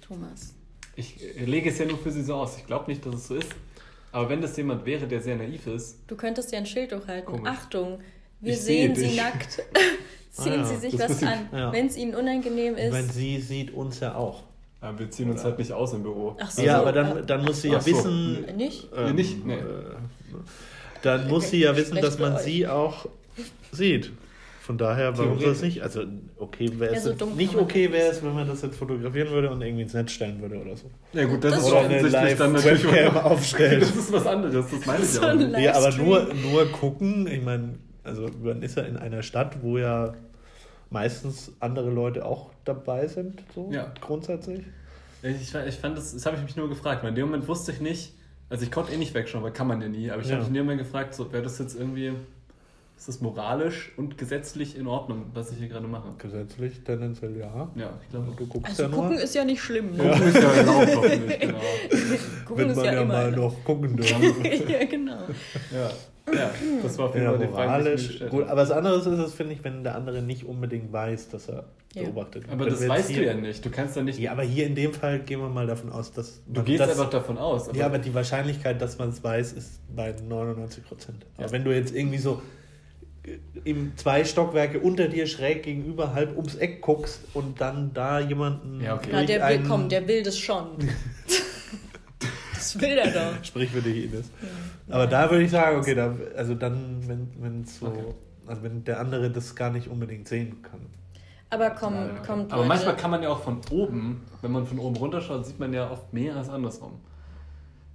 [0.06, 0.54] Thomas.
[0.98, 2.56] Ich äh, lege es ja nur für sie so aus.
[2.58, 3.50] Ich glaube nicht, dass es so ist.
[4.12, 7.26] Aber wenn das jemand wäre, der sehr naiv ist, Du könntest ja ein Schild hochhalten.
[7.36, 7.50] Komisch.
[7.50, 8.00] Achtung,
[8.40, 9.16] wir Ich sehe sehen sie dich.
[9.16, 9.62] nackt.
[10.30, 11.48] Ziehen Ah ja, Sie sich das was an.
[11.52, 11.72] Ja.
[11.72, 12.92] Wenn es Ihnen unangenehm ist.
[12.92, 14.44] Wenn sie sieht uns ja auch.
[14.82, 16.36] ja, wir ziehen uns halt nicht aus im Büro.
[16.40, 16.62] Ach so.
[16.62, 17.90] ja, aber dann, dann muss sie ja Ach so.
[17.90, 18.56] wissen.
[18.56, 18.88] Nicht?
[18.94, 19.44] Nee, nicht?
[19.46, 19.54] Nee.
[19.54, 19.62] äh,
[21.02, 23.06] Dann muss sie ja wissen, dass man sie auch
[23.72, 24.10] sieht.
[24.68, 25.82] Von daher, warum soll es nicht?
[25.82, 26.02] Also,
[26.36, 27.04] okay wäre Ja, es.
[27.04, 29.94] so dumm nicht okay wäre es, wenn man das jetzt fotografieren würde und irgendwie ins
[29.94, 30.90] Netz stellen würde oder so.
[31.14, 33.80] Ja gut, das, Das ist offensichtlich dann natürlich Live-Webcam aufstellen.
[33.80, 35.58] Das ist was anderes, das meine ich So ja auch nicht.
[35.58, 39.78] Ja, aber nur, nur gucken, ich meine, also man ist ja in einer Stadt, wo
[39.78, 40.12] ja
[40.90, 43.90] meistens andere Leute auch dabei sind, so Ja.
[44.02, 44.66] grundsätzlich.
[45.22, 47.72] Ich, ich fand das, das habe ich mich nur gefragt, weil in dem Moment wusste
[47.72, 48.12] ich nicht,
[48.50, 50.32] also ich konnte eh nicht wegschauen, weil kann man ja nie, aber ich Ja.
[50.34, 52.12] habe mich in dem Moment gefragt, so, wäre das jetzt irgendwie,
[52.98, 56.08] ist das moralisch und gesetzlich in Ordnung, was ich hier gerade mache?
[56.18, 57.68] Gesetzlich tendenziell ja.
[57.76, 58.32] Ja, ich glaube.
[58.36, 59.20] Du guckst Also ja gucken nur.
[59.20, 59.92] ist ja nicht schlimm.
[59.96, 60.02] Ne?
[60.02, 61.58] Gucken ist ja erlaubt, hoffentlich, genau.
[62.44, 64.22] Gucken Wird ist man ja, ja, immer mal noch gucken dürfen.
[64.68, 65.18] ja, genau.
[65.72, 65.90] Ja,
[66.34, 66.50] ja,
[66.82, 68.08] das war jeden Ja, Frage, moralisch.
[68.08, 71.28] gestellt Gut, aber was anderes ist es, finde ich, wenn der andere nicht unbedingt weiß,
[71.30, 72.02] dass er Ja.
[72.02, 72.52] beobachtet wird.
[72.52, 73.64] Aber Wenn das weißt du hier- ja nicht.
[73.64, 74.18] Du kannst ja nicht.
[74.18, 76.90] Ja, aber hier in dem Fall gehen wir mal davon aus, dass du gehst das,
[76.90, 77.70] einfach davon aus.
[77.74, 81.24] Ja, aber die Wahrscheinlichkeit, dass man es weiß, ist bei 99 Prozent.
[81.36, 81.52] Aber Ja.
[81.52, 82.42] wenn du jetzt irgendwie so
[83.64, 88.80] im zwei Stockwerke unter dir schräg gegenüber halb ums Eck guckst und dann da jemanden
[88.80, 89.08] Ja, okay.
[89.12, 90.66] Na, der will kommen, der will das schon.
[92.54, 93.44] das will er doch.
[93.44, 94.30] Sprich für dich, Ines.
[94.88, 98.04] Aber da würde ich sagen, okay, da, also dann, wenn, wenn so, Okay.
[98.46, 100.80] also wenn der andere das gar nicht unbedingt sehen kann.
[101.50, 102.68] Aber komm, Ja, ja, kommt Aber Leute.
[102.68, 105.90] manchmal kann man ja auch von oben, wenn man von oben runterschaut, sieht man ja
[105.90, 107.00] oft mehr als andersrum.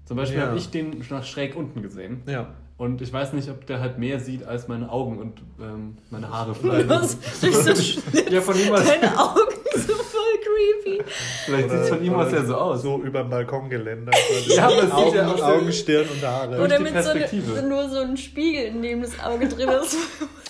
[0.05, 0.47] Zum Beispiel Ja.
[0.47, 2.21] habe ich den nach schräg unten gesehen.
[2.27, 2.53] Ja.
[2.77, 6.29] Und ich weiß nicht, ob der halt mehr sieht als meine Augen und ähm, meine
[6.29, 6.89] Haare vielleicht.
[6.89, 7.17] Was?
[7.39, 8.31] Durch so Schnitt.
[8.31, 9.39] ja, von ihm aus, Deine Augen
[9.75, 11.03] so voll creepy.
[11.45, 12.81] vielleicht sieht es von ihm aus ja so aus.
[12.81, 14.11] So über dem Balkongeländer.
[14.47, 16.61] Ja, aber es sieht Augen, ja aus- Augen, Stirn und Haare.
[16.61, 17.51] Oder mit so, Perspektive.
[17.53, 19.95] ne, nur so einem Spiegel, in dem das Auge drin ist.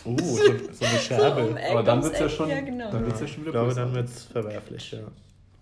[0.06, 1.60] Oh, so, so eine So um Scherbe.
[1.60, 2.90] Eck, Aber dann wird es ja schon, Ja, genau.
[2.90, 3.80] dann wird's ja schon Ich wieder glaube, böse.
[3.82, 5.00] dann wird es verwerflich, ja.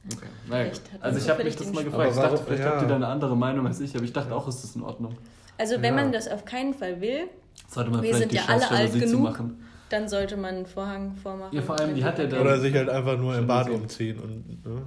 [0.06, 0.26] Okay.
[0.50, 2.12] Naja, Also ich habe mich das mal gefragt.
[2.12, 2.72] Ich Aber dachte, warum- vielleicht ja.
[2.72, 4.82] habt ihr da eine andere Meinung als ich, aber ich dachte auch, ist das in
[4.82, 5.16] Ordnung.
[5.58, 6.02] Also wenn Ja.
[6.04, 7.28] man das auf keinen Fall will,
[7.70, 9.22] Sollte man Wir sind ja alle alt genug.
[9.22, 9.64] machen.
[9.90, 11.56] dann sollte man einen Vorhang vormachen.
[11.56, 14.20] Ja, vor allem, die hat ja dann- Oder sich halt einfach nur im Bad umziehen
[14.20, 14.66] und.
[14.66, 14.82] Ne?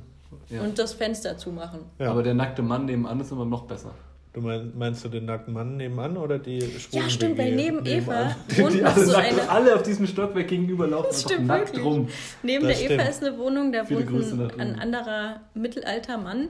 [0.49, 0.63] Ja.
[0.63, 1.81] Und das Fenster zumachen.
[1.99, 2.11] Ja.
[2.11, 3.93] Aber der nackte Mann nebenan ist immer noch besser.
[4.35, 7.87] Du mein, meinst du den nackten Mann nebenan oder die schwulen Ja, stimmt, weil neben
[7.87, 9.49] Eva Die, wohnt die noch alle, so nackt, eine...
[9.49, 11.85] alle auf diesem Stockwerk gegenüber laufen Das stimmt nackt wirklich.
[11.85, 12.09] rum.
[12.43, 13.11] Neben Das der Eva stimmt.
[13.11, 16.49] ist eine Wohnung, da Viele wohnt ein, ein anderer mittelalter Mann.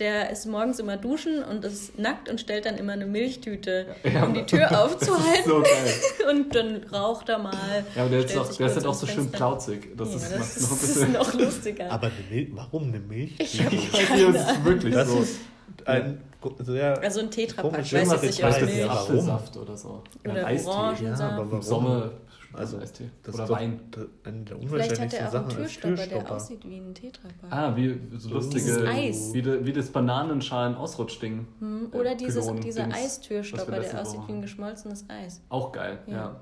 [0.00, 4.24] Der ist morgens immer duschen und ist nackt und stellt dann immer eine Milchtüte, Ja.
[4.24, 5.44] um die Tür aufzuhalten.
[5.46, 5.94] so geil.
[6.30, 7.52] Und dann raucht er mal.
[7.94, 9.94] Ja, aber der ist, auch, der ist halt auch so schön klauzig.
[9.98, 11.92] Das ja, ist, das ist, noch ein das ist noch lustiger.
[11.92, 13.34] Aber eine Mil warum eine Milch?
[13.38, 15.18] ich habe Ich weiß nicht, das ist wirklich Das so.
[15.20, 15.38] ist
[15.84, 16.22] ein
[16.60, 17.00] sehr.
[17.02, 18.90] Also ein Tetrapack, weiß ich ist nicht aus Milch.
[18.90, 20.02] Apfelsaft oder so.
[20.24, 20.68] Ja, Oder Eistee.
[20.70, 21.04] Orangen.
[21.04, 21.62] ja, aber warum?
[21.62, 22.10] Sommer
[22.52, 23.08] Also, Eistee.
[23.22, 23.80] Das Oder Wein.
[24.24, 26.34] eine der Vielleicht hat er auch Sachen einen als Türstopper, der Türstopper.
[26.36, 27.50] aussieht wie ein Tetrapack.
[27.52, 28.64] Ah, wie so lustige.
[28.64, 29.32] Dieses Eis.
[29.34, 31.46] Wie, de, wie das Bananenschalen-Ausrutschding.
[31.60, 35.40] Hm, Oder Äh, dieses, Pylonen- dieser Dings, Eistürstopper, der aussieht wie ein geschmolzenes Eis.
[35.48, 36.14] Auch geil, ja.
[36.16, 36.40] Ja.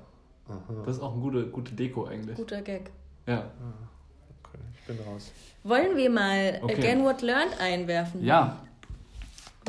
[0.85, 2.35] Das ist auch eine gute, gute Deko eigentlich.
[2.35, 2.89] Guter Gag.
[3.27, 3.51] Ja.
[4.43, 5.31] okay, ich bin raus.
[5.63, 6.73] Wollen wir mal Okay.
[6.73, 8.23] Again What Learned einwerfen?
[8.23, 8.57] Ja,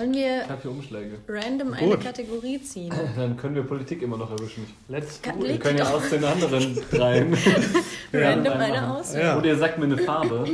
[0.01, 1.19] Wollen wir ich habe hier Umschläge.
[1.29, 2.01] random eine Gut.
[2.03, 2.93] Kategorie ziehen?
[3.17, 4.67] Dann können wir Politik immer noch erwischen.
[4.89, 7.37] Let's Ka- Wir leg können ja doch aus den anderen dreien.
[8.13, 8.91] random eine machen.
[8.93, 9.15] aus?
[9.15, 9.37] Ja.
[9.39, 10.49] Oder ihr sagt mir eine Farbe.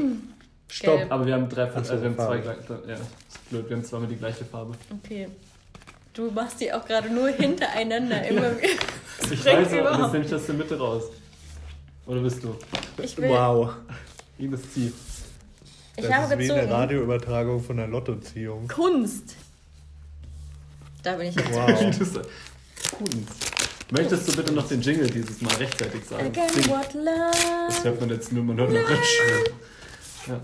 [0.69, 0.97] Stopp.
[0.99, 1.13] Gelb.
[1.13, 2.57] Aber wir haben drei, Ach so, also wir haben zwei Farbe.
[2.67, 2.89] gleich.
[2.89, 4.75] Ja, ist blöd, wir haben zweimal die gleiche Farbe.
[5.05, 5.29] Okay.
[6.13, 8.27] Du machst die auch gerade nur hintereinander.
[8.27, 8.69] Immer wieder.
[9.21, 11.05] Das Ich bringt weiß, aber überhaupt jetzt nehme ich das in der Mitte raus.
[12.07, 12.55] Oder bist du?
[13.03, 13.71] Ich, will, Wow.
[14.39, 14.93] Ines Zieh.
[15.97, 16.73] Ich das habe ist wie eine gezogen.
[16.81, 18.69] Radioübertragung von der Lottoziehung.
[18.69, 19.35] Kunst.
[21.03, 21.53] Da bin ich jetzt.
[21.53, 21.67] Wow.
[21.87, 22.15] Das ist
[22.97, 23.93] Kunst.
[23.93, 26.27] Möchtest du bitte noch den Jingle dieses Mal rechtzeitig sagen?
[26.27, 26.69] Again Sing.
[26.69, 27.85] What Das Learned.
[27.85, 29.55] hört man jetzt nur, man hört nur Rutschen.
[30.27, 30.41] Ja.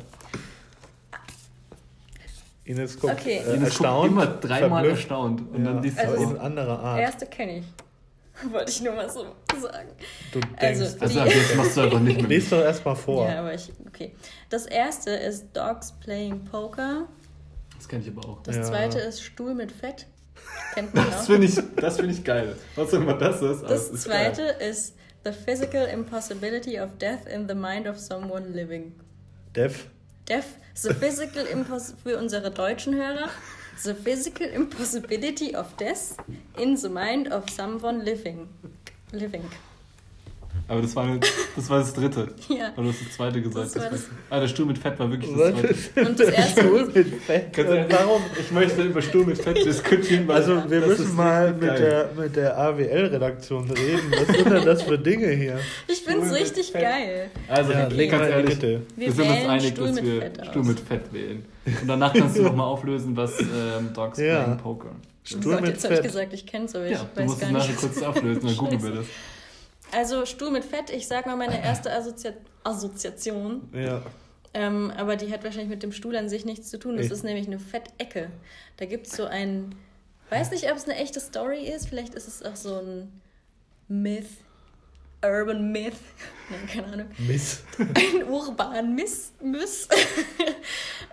[2.65, 3.39] Ines guckt Okay.
[3.39, 4.13] äh, Ines guckt erstaunt.
[4.13, 5.01] immer dreimal verblüfft.
[5.01, 5.41] erstaunt.
[5.53, 7.01] Und Ja, dann liest Also in anderer Art.
[7.01, 7.65] Erste kenne ich.
[8.51, 9.25] Wollte ich nur mal so
[9.61, 9.89] sagen.
[10.33, 10.97] Du Also- denkst.
[11.03, 12.29] Also ab jetzt machst du einfach nicht mehr.
[12.29, 13.29] Lies doch erstmal vor.
[13.29, 13.71] Ja, aber ich.
[13.87, 14.15] Okay.
[14.51, 17.07] Das erste ist Dogs Playing Poker.
[17.77, 18.43] Das kenne ich aber auch.
[18.43, 18.63] Das Ja.
[18.63, 20.07] zweite ist Stuhl mit Fett.
[20.75, 21.27] Kennt man Das auch.
[21.27, 22.57] finde ich, das find ich geil.
[22.77, 23.63] Was auch immer das ist.
[23.63, 24.71] Das ist zweite Geil.
[24.71, 28.93] ist The Physical Impossibility of Death in the Mind of Someone Living.
[29.55, 29.87] Dev.
[30.29, 33.29] Death, the physical impos für unsere deutschen Hörer.
[33.85, 36.19] The physical impossibility of death
[36.57, 38.49] in the mind of someone living.
[39.13, 39.49] Living.
[40.69, 41.07] Aber das war,
[41.57, 42.29] das war das dritte.
[42.49, 42.73] Ja.
[42.77, 43.67] Oder du hast das zweite gesagt.
[43.67, 45.61] Das war das- ah, der Stuhl mit Fett war wirklich das Was
[45.95, 46.09] zweite.
[46.09, 47.53] Und das erste- Stuhl mit Fett?
[47.53, 48.23] Ganz ehrlich, Warum?
[48.41, 52.09] Ich möchte über Stuhl mit Fett diskutieren, weil Also wir das müssen mal mit geil.
[52.15, 54.13] der, mit der AWL-Redaktion reden.
[54.13, 55.59] Was sind denn das für Dinge hier?
[55.89, 56.81] Ich find's Stuhl mit richtig Fett.
[56.83, 57.31] geil.
[57.49, 60.41] Also, Ja, ganz leg die ehrlich, wir, Wir sind uns einig, Stuhl dass wir Fett
[60.41, 60.47] aus.
[60.49, 61.45] Stuhl mit Fett wählen.
[61.67, 64.43] Und danach kannst du nochmal auflösen, was ähm, Dogs Ja.
[64.43, 64.91] Playing Poker
[65.25, 66.09] Stuhl mit jetzt habe ich Fett.
[66.11, 67.79] gesagt, ich kenn's, aber ich Ja, du weiß musst es gar nachher nicht.
[67.81, 69.07] kurz auflösen, dann googeln wir das.
[69.93, 72.31] Also Stuhl mit Fett, ich sag mal meine erste Assozi
[72.65, 73.69] Assoziation.
[73.73, 74.03] Ja.
[74.55, 76.97] Ähm, aber die hat wahrscheinlich mit dem Stuhl an sich nichts zu tun.
[76.97, 77.15] Das Echt?
[77.15, 78.31] ist nämlich eine Fettecke.
[78.77, 79.75] Da gibt es so ein.
[80.31, 81.89] Weiß nicht, ob es eine echte Story ist.
[81.89, 83.21] Vielleicht ist es auch so ein
[83.89, 84.29] Myth.
[85.25, 85.95] Urban Myth.
[86.51, 87.07] Nein, keine Ahnung.
[87.19, 87.63] Miss.
[87.79, 89.33] Ein urban Miss.
[89.41, 89.89] Miss.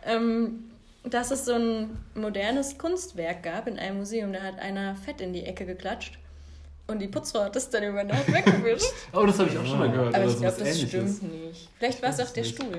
[0.06, 0.72] ähm,
[1.04, 4.34] dass es so ein modernes Kunstwerk gab in einem Museum.
[4.34, 6.18] Da hat einer Fett in die Ecke geklatscht.
[6.90, 8.86] Und die Putzfrau hat das dann über Nacht weggewischt.
[9.14, 10.14] Oh, das habe ich auch schon mal gehört.
[10.16, 10.90] Aber oder ich glaube, das Ähnliches.
[11.18, 11.70] stimmt nicht.
[11.78, 12.56] Vielleicht war es auch der nicht.
[12.56, 12.78] Stuhl.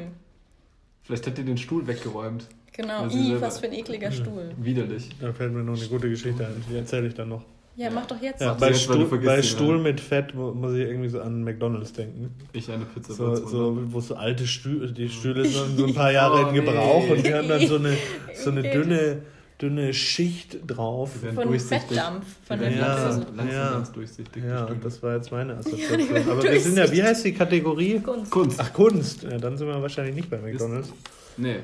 [1.03, 2.47] Vielleicht hat ihr den Stuhl weggeräumt.
[2.73, 4.51] Genau, i, was für ein ekliger Stuhl.
[4.57, 5.09] Widerlich.
[5.21, 6.65] Da fällt mir noch eine gute Geschichte ein.
[6.71, 7.43] Die erzähle ich dann noch.
[7.77, 8.41] Ja, mach doch jetzt.
[8.41, 12.35] Ja, bei, Stuhl, bei Stuhl mit Fett mu- muss ich irgendwie so an McDonalds denken.
[12.53, 16.13] Ich eine Pizza So, so, wo so alte Stühle, die Stühle sind so ein paar
[16.13, 17.13] Jahre Oh, in Gebrauch nee.
[17.13, 17.97] und die haben dann so eine,
[18.35, 19.23] so eine dünne,
[19.61, 21.11] dünne Schicht drauf.
[21.35, 21.89] Von durchsichtig.
[21.89, 23.27] Fettdampf, von der Ja, Fett.
[23.53, 23.71] ja.
[23.73, 24.45] ganz durchsichtig.
[24.45, 24.85] Ja, bestimmt.
[24.85, 26.09] das war jetzt meine Ja, Assoziation.
[26.15, 28.01] werden Aber wir sind ja, wie heißt die Kategorie?
[28.01, 28.31] Kunst.
[28.31, 28.61] Kunst.
[28.61, 29.23] Ach, Kunst.
[29.25, 30.93] Ja, dann sind wir wahrscheinlich nicht bei McDonalds.
[31.37, 31.57] Nee.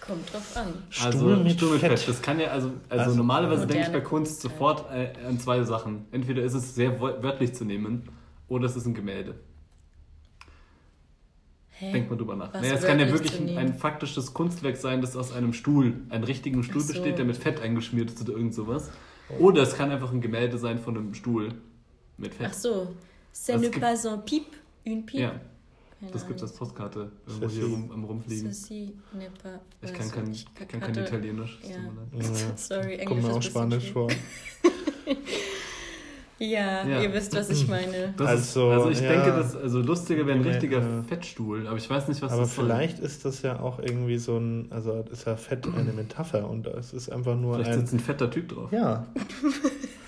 [0.00, 0.66] Kommt drauf an.
[1.04, 2.08] Also Stuhl mit Fett.
[2.08, 5.62] Das kann ja, also, also, Also, normalerweise denke ich bei Kunst sofort äh, an zwei
[5.62, 6.06] Sachen.
[6.10, 8.04] Entweder ist es sehr wörtlich zu nehmen
[8.48, 9.34] oder es ist ein Gemälde.
[11.80, 11.92] Hä?
[11.92, 12.52] Denkt man drüber nach.
[12.52, 15.94] Was Naja, es kann ja wirklich ein, ein faktisches Kunstwerk sein, das aus einem Stuhl,
[16.10, 16.92] einem richtigen Stuhl so.
[16.92, 18.90] besteht, der mit Fett eingeschmiert ist oder irgend sowas.
[19.38, 21.54] Oder es kann einfach ein Gemälde sein von einem Stuhl
[22.18, 22.48] mit Fett.
[22.50, 22.94] Ach so.
[23.32, 25.22] Ce Das n'est gibt- pas un pipe, une pipe.
[25.22, 25.40] Ja,
[26.00, 27.60] Keine das gibt es als Postkarte irgendwo Ceci.
[27.60, 28.52] hier rum, am Rumfliegen.
[28.52, 28.92] Ceci
[29.42, 29.60] pas.
[29.82, 31.60] Ich kann kein, ich kann kein Italienisch.
[31.62, 31.76] ja.
[32.20, 32.26] Ja.
[32.56, 34.08] Sorry, Englisch Kommt mir auch Spanisch vor.
[36.42, 37.02] Ja, Ja.
[37.02, 38.14] ihr wisst, was ich meine.
[38.16, 39.12] Das Also, ist, also ich ja.
[39.12, 41.02] denke, das, also lustiger wäre ein richtiger ja.
[41.06, 42.64] Fettstuhl, aber ich weiß nicht, was Aber das soll.
[42.64, 46.66] vielleicht ist das ja auch irgendwie so ein, also ist ja Fett eine Metapher und
[46.66, 47.78] es ist einfach nur Vielleicht ein.
[47.80, 48.72] sitzt ein fetter Typ drauf.
[48.72, 49.06] Ja.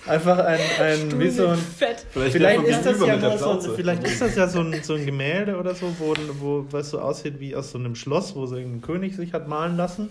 [0.06, 1.58] Einfach ein, ein wie so ein.
[1.58, 2.04] Fett.
[2.10, 5.06] Vielleicht, Vielleicht ist, das ja nur so, vielleicht ist das ja so ein, so ein
[5.06, 8.56] Gemälde oder so, wo, wo was so aussieht wie aus so einem Schloss, wo so
[8.56, 10.08] ein König sich hat malen lassen.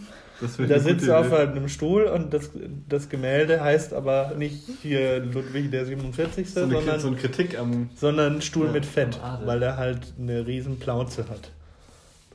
[0.68, 2.50] Da sitzt er auf einem Stuhl und das,
[2.90, 7.60] das Gemälde heißt aber nicht hier Ludwig der 47., so eine, sondern, so eine Kritik
[7.60, 7.90] am.
[7.96, 11.52] sondern Stuhl Ja, mit Fett, weil er halt eine riesen Plauze hat.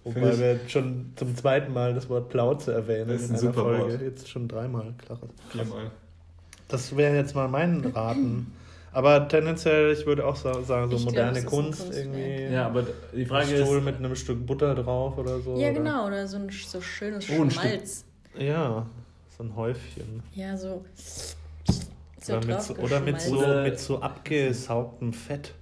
[0.04, 3.40] Wobei ich- wir schon zum zweiten Mal das Wort Plauze erwähnen Das ist in ein
[3.40, 3.92] einer super Folge.
[3.94, 4.02] Wort.
[4.02, 5.18] Jetzt schon dreimal, klar.
[5.50, 5.90] Viermal.
[6.68, 8.52] Das wäre jetzt mal mein Raten.
[8.92, 12.44] Aber tendenziell, ich würde auch sa- sagen, so Ich glaub, moderne ein Kunst irgendwie.
[12.53, 13.85] Ja, aber die Frage ein Stuhl ist.
[13.85, 15.55] mit einem Stück Butter drauf oder so.
[15.57, 15.72] Ja, oder?
[15.72, 18.05] genau, oder so ein so schönes Oh, ein Schmalz.
[18.38, 18.87] Ja,
[19.37, 20.22] so ein Häufchen.
[20.35, 20.85] Ja, so.
[22.22, 25.53] so oder, mit so, oder mit so, mit so abgesaugtem Fett.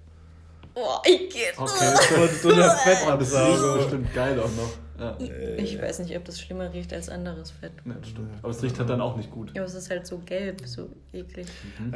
[0.76, 1.56] Oh, ich geht's.
[1.58, 1.94] Okay.
[2.40, 3.76] So, so eine Oh, das Fettabsaugung.
[3.78, 4.70] bestimmt geil auch noch.
[4.98, 5.16] Ja.
[5.56, 7.72] Ich weiß nicht, ob das schlimmer riecht als anderes Fett.
[7.84, 8.28] Ja, das stimmt.
[8.42, 9.50] Aber es riecht halt dann auch nicht gut.
[9.54, 11.46] Ja, aber es ist halt so gelb, so eklig.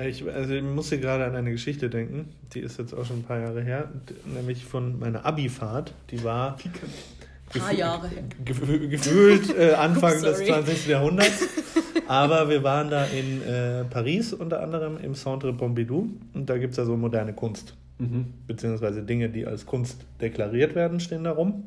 [0.04, 3.22] Ich, also ich musste gerade an eine Geschichte denken, die ist jetzt auch schon ein
[3.22, 3.88] paar Jahre her,
[4.24, 5.92] nämlich von meiner Abi-Fahrt.
[6.11, 6.56] Die war
[7.58, 8.24] Paar Jahre her.
[8.44, 10.46] gef- gefühlt äh, Anfang des Sorry.
[10.46, 10.87] 20.
[10.88, 11.46] Jahrhunderts.
[12.08, 16.72] Aber wir waren da in äh, Paris unter anderem im Centre Pompidou und da gibt
[16.72, 18.26] es ja so moderne Kunst, Mhm.
[18.46, 21.64] beziehungsweise Dinge, die als Kunst deklariert werden, stehen da rum.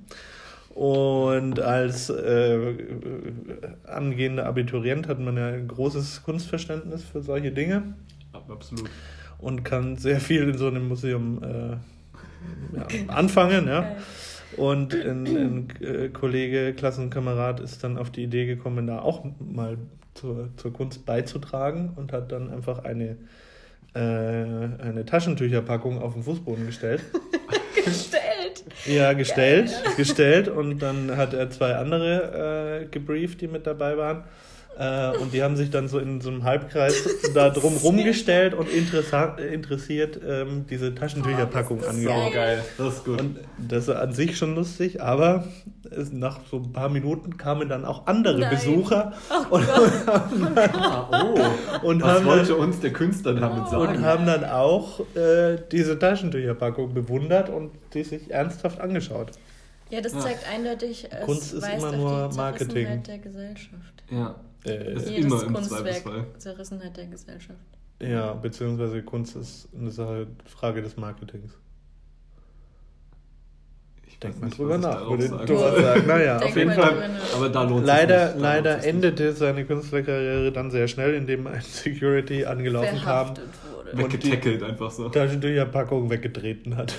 [0.74, 2.76] Und als äh,
[3.86, 7.96] angehender Abiturient hat man ja ein großes Kunstverständnis für solche Dinge
[8.32, 8.90] Ab- Absolut.
[9.40, 13.68] und kann sehr viel in so einem Museum äh, ja, anfangen.
[13.68, 13.96] Ja.
[14.58, 19.78] Und ein, ein äh, Kollege, Klassenkamerad ist dann auf die Idee gekommen, da auch mal
[20.14, 23.18] zur, zur Kunst beizutragen und hat dann einfach eine,
[23.94, 27.02] äh, eine Taschentücherpackung auf den Fußboden gestellt.
[27.86, 28.21] Gestellt.
[28.86, 34.24] Ja, gestellt, gestellt und dann hat er zwei andere äh, gebrieft, die mit dabei waren.
[34.78, 38.70] Äh, und die haben sich dann so in so einem Halbkreis da drum rumgestellt und
[38.70, 42.18] interessiert ähm, diese Taschentücherpackung Oh, ist angeguckt.
[42.30, 42.64] Oh, geil.
[42.78, 43.20] Das ist gut.
[43.20, 45.44] Und das war an sich schon lustig, aber
[45.90, 48.50] es, nach so ein paar Minuten kamen dann auch andere Nein.
[48.50, 49.14] Besucher
[49.52, 51.88] Oh und, ah, oh.
[51.88, 53.98] und, Was haben wollte dann, uns der Künstler damit sagen?
[53.98, 59.32] und haben dann auch äh, diese Taschentücherpackung bewundert und die sich ernsthaft angeschaut.
[59.90, 60.20] Ja, das Ja.
[60.22, 63.04] zeigt eindeutig, es Kunst ist weist immer auf nur die Marketing.
[63.04, 64.04] Der Gesellschaft.
[64.10, 64.36] ja.
[64.64, 66.26] Äh, Das- Jedes immer im Kunstwerk, Zweifelsfall.
[66.38, 67.60] Zerrissenheit der Gesellschaft.
[68.02, 71.52] ja, beziehungsweise Kunst ist eine Sache, Frage des Marketings.
[74.08, 76.06] Ich Denk weiß mal drüber nach, würde sagen Thomas sagen.
[76.08, 77.10] Naja, auf jeden Fall.
[77.36, 78.36] Aber da lohnt sich Leider, nicht.
[78.38, 83.00] Da leider lohnt sich endete seine Künstlerkarriere dann sehr schnell, indem ein Security angelaufen kam,
[83.36, 83.71] Verhaftet wurde.
[83.94, 85.10] Weggetackelt einfach so.
[85.10, 86.94] Taschentücherpackung weggetreten hat.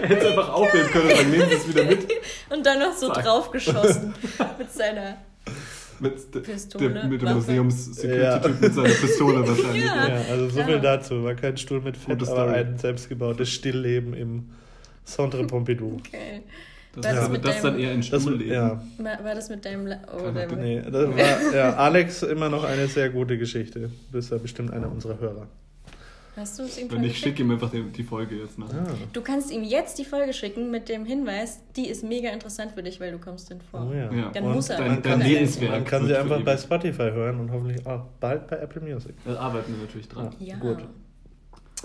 [0.00, 2.08] Er hätte es einfach aufheben können und sagen, nehmen Sie es wieder mit.
[2.50, 3.24] Und dann noch so Zack.
[3.24, 4.14] draufgeschossen
[4.58, 5.16] mit seiner
[6.00, 7.34] Mit, der- Pistole, der, mit dem.
[7.34, 9.84] Museums-Security-Typ mit seiner Pistole wahrscheinlich.
[9.84, 10.08] Ja.
[10.08, 11.24] Ja, also so viel dazu.
[11.24, 12.58] War kein Stuhl mit Fett, Gute aber Story.
[12.60, 14.50] ein selbstgebautes Stillleben im
[15.04, 15.96] Centre Pompidou.
[16.06, 16.42] Okay.
[17.02, 18.52] Das, das mit das dann deinem- eher ein Das, Stuhlleben.
[18.52, 19.86] ja, War das mit deinem...
[19.86, 20.58] La oh, Ahnung.
[20.60, 23.80] nee, das war ja, Alex immer noch eine sehr gute Geschichte.
[23.80, 25.46] Du bist ja bestimmt einer unserer Hörer.
[26.36, 28.68] Hast du es ihm Wenn ich schicke ihm einfach die, Folge jetzt nach.
[28.68, 28.86] Ah.
[29.12, 32.82] Du kannst ihm jetzt die Folge schicken mit dem Hinweis, die ist mega interessant für
[32.84, 33.88] dich, weil du kommst drin vor.
[33.90, 34.08] Oh ja.
[34.14, 34.30] Ja.
[34.32, 34.78] Dann Und muss er.
[34.78, 35.70] dein- dein kann er- Lebenswerk.
[35.72, 36.56] Man kann sie einfach bei.
[36.56, 39.14] Spotify hören und hoffentlich auch bald bei Apple Music.
[39.24, 40.30] Da arbeiten wir natürlich dran.
[40.38, 40.54] Ja.
[40.58, 40.78] Gut.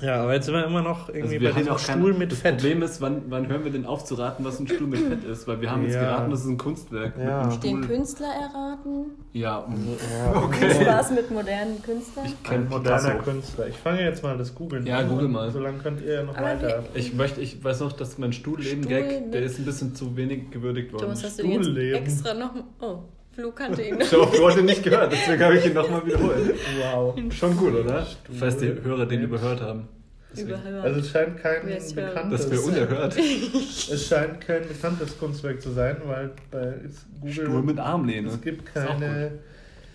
[0.01, 2.31] Ja, aber jetzt sind wir immer noch irgendwie Also bei diesem auch kein, Stuhl mit
[2.31, 2.55] das Fett.
[2.55, 5.23] Problem ist, wann, wann hören wir denn auf zu raten, was ein Stuhl mit Fett
[5.23, 5.47] ist?
[5.47, 6.01] Weil wir haben jetzt Ja.
[6.01, 7.23] geraten, das ist ein Kunstwerk Ja.
[7.23, 7.87] mit einem Den Stuhl.
[7.87, 9.05] Künstler erraten.
[9.33, 10.83] Ja, Ja, Okay.
[10.83, 12.25] Spaß mit modernen Künstlern.
[12.25, 13.15] ich kenne moderner.
[13.19, 13.67] Künstler.
[13.67, 15.09] Ich fange jetzt mal das Googeln Ja, an.
[15.09, 15.51] google und mal.
[15.51, 16.83] So lange könnt ihr ja noch Aber weiter.
[16.95, 20.17] Ich möchte, ich weiß noch, dass mein Stuhl Stuhlleben-Gag, der mit- ist ein bisschen zu
[20.17, 21.03] wenig gewürdigt worden.
[21.03, 22.51] Thomas, hast du den jetzt extra noch...
[22.81, 22.97] Oh,
[23.33, 23.99] Flo kannte ihn.
[24.01, 26.55] Ich habe heute nicht gehört, deswegen habe ich ihn nochmal wiederholt.
[26.79, 27.15] Wow.
[27.31, 28.05] Schon gut, oder?
[28.05, 29.87] Stuhl Falls die Hörer den überhört haben.
[30.31, 30.49] Deswegen.
[30.49, 30.85] Überhört.
[30.85, 33.17] Also es scheint kein bekanntes, Das wäre unerhört.
[33.17, 36.75] es scheint kein bekanntes Kunstwerk zu sein, weil bei
[37.21, 38.29] Google Stuhl mit Armlehne.
[38.29, 39.39] es gibt keine,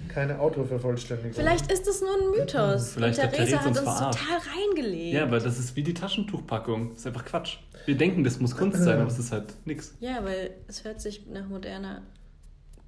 [0.08, 1.32] keine Autovervollständigung.
[1.32, 2.92] Vielleicht ist es nur ein Mythos.
[2.92, 5.14] Vielleicht und hat Theresa Theresa hat uns uns total reingelegt.
[5.14, 6.90] Ja, aber das ist wie die Taschentuchpackung.
[6.90, 7.58] Das ist einfach Quatsch.
[7.86, 9.94] Wir denken, das muss Kunst sein, aber es ist halt nix.
[10.00, 12.02] Ja, weil es hört sich nach moderner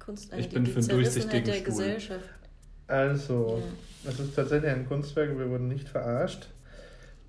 [0.05, 0.39] Kunst an.
[0.39, 1.65] Ich bin für einen durchsichtigen der Stuhl.
[1.65, 2.29] Gesellschaft.
[2.87, 3.61] Also,
[4.07, 6.47] es ist tatsächlich ein Kunstwerk, wir wurden nicht verarscht.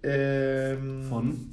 [0.03, 1.53] Ähm, Von?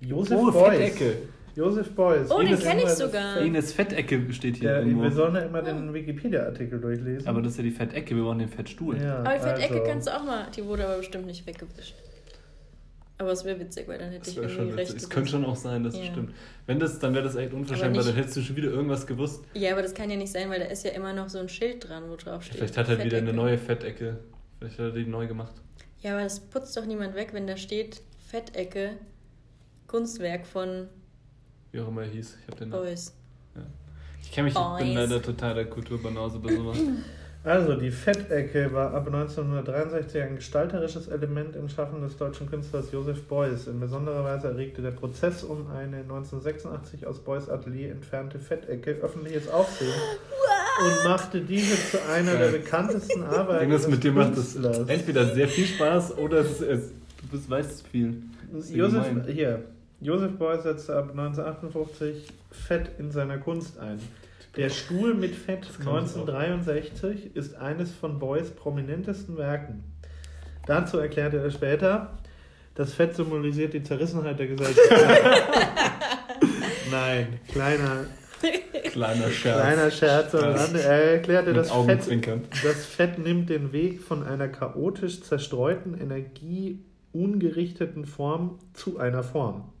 [0.00, 0.78] Josef Oh, Beuys.
[0.78, 1.16] Fettecke.
[1.54, 2.30] Josef Beuys.
[2.30, 3.34] Oh, den Ines kenn ich immer sogar.
[3.36, 5.02] das- Ines Fettecke steht hier Ja, irgendwo.
[5.02, 7.28] wir sollen ja immer den Wikipedia-Artikel durchlesen.
[7.28, 8.96] Aber das ist ja die Fettecke, wir brauchen den Fettstuhl.
[9.00, 10.46] ja, Aber die Fettecke also, kannst du auch mal.
[10.56, 11.94] Die wurde aber bestimmt nicht weggewischt.
[13.22, 14.94] Aber es wäre witzig, weil dann hätte Das ich irgendwie recht.
[14.96, 16.06] Es könnte schon auch sein, dass es Ja.
[16.12, 16.34] stimmt.
[16.66, 19.44] Wenn das, dann wäre das echt unverschämt, weil dann hättest du schon wieder irgendwas gewusst.
[19.54, 21.48] Ja, aber das kann ja nicht sein, weil da ist ja immer noch so ein
[21.48, 22.56] Schild dran, wo drauf steht.
[22.56, 23.36] Vielleicht hat er wieder eine Fettecke.
[23.36, 24.18] neue Fettecke.
[24.58, 25.54] Vielleicht hat er die neu gemacht.
[26.00, 28.90] Ja, aber das putzt doch niemand weg, wenn da steht Fettecke,
[29.86, 30.88] Kunstwerk von
[31.70, 32.38] Wie auch immer er hieß.
[32.42, 32.82] Ich habe den Namen.
[32.84, 33.14] Beuys.
[34.22, 34.94] Ich kenne mich, ich bin Boys.
[35.10, 36.78] leider total der Kulturbanause bei sowas.
[37.44, 43.24] Also, die Fettecke war ab 1963 ein gestalterisches Element im Schaffen des deutschen Künstlers Josef
[43.24, 43.66] Beuys.
[43.66, 49.48] In besonderer Weise erregte der Prozess um eine 1986 aus Beuys Atelier entfernte Fettecke öffentliches
[49.48, 49.92] Aufsehen
[50.86, 54.88] und machte diese zu einer der bekanntesten Arbeiten Irgendwas des mit dir macht das Künstlers.
[54.88, 56.88] entweder sehr viel Spaß oder es ist, es,
[57.20, 58.22] du bist, weißt viel.
[58.56, 59.26] Ist Josef, gemein.
[59.26, 59.64] hier.
[60.00, 63.98] Josef Beuys setzte ab 1958 Fett in seiner Kunst ein.
[64.56, 69.82] Der Stuhl mit Fett Das kann man 1963 ist eines von Beuys prominentesten Werken.
[70.66, 72.18] Dazu erklärte er später,
[72.74, 74.90] das Fett symbolisiert die Zerrissenheit der Gesellschaft.
[76.90, 78.04] Nein, kleiner,
[78.92, 79.60] Kleiner Scherz.
[79.62, 80.52] kleiner Scherz am.
[80.52, 80.82] Rande.
[80.82, 82.06] Er erklärte, das Fett,
[82.62, 89.71] das Fett nimmt den Weg von einer chaotisch zerstreuten, energieungerichteten Form zu einer Form.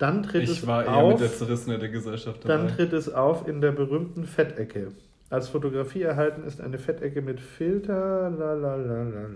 [0.00, 2.74] Dann tritt Ich es war eher auf, mit der Zerrissenheit der Gesellschaft dann dabei.
[2.74, 4.88] tritt es auf in der berühmten Fettecke.
[5.28, 8.30] Als Fotografie erhalten ist eine Fettecke mit Filter.
[8.30, 9.28] La, la, la, la, la.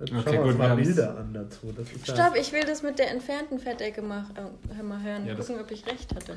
[0.00, 0.76] Jetzt Okay, schauen wir uns mal.
[0.76, 1.72] Bilder an dazu.
[1.74, 4.34] Das ist ja, Stopp, ich will das mit der entfernten Fettecke machen.
[4.76, 6.32] Hör mal hören, Ja, gucken, ob ich recht hatte.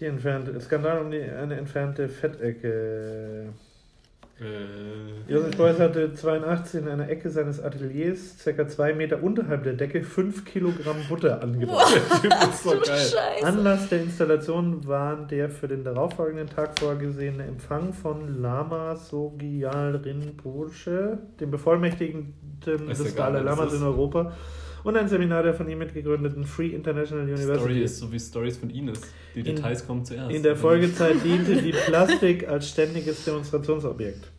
[0.00, 3.48] die entfernte Skandal um die, eine entfernte Fettecke.
[4.40, 9.74] Äh, Josef Beuys hatte 82 in einer Ecke seines Ateliers, circa zwei Meter unterhalb der
[9.74, 12.00] Decke, 5 Kilogramm Butter angebracht.
[13.42, 21.18] Anlass der Installation war der für den darauffolgenden Tag vorgesehene Empfang von Lama Sogyal Rinpoche,
[21.40, 22.34] dem Bevollmächtigten
[22.66, 24.32] des Dalai Lamas in Europa
[24.84, 27.58] und ein Seminar der von ihm mitgegründeten Free International University.
[27.58, 29.00] Story ist so wie Stories von Ines.
[29.34, 30.30] Die In- Details kommen zuerst.
[30.30, 34.30] In der Folgezeit diente die Plastik als ständiges Demonstrationsobjekt.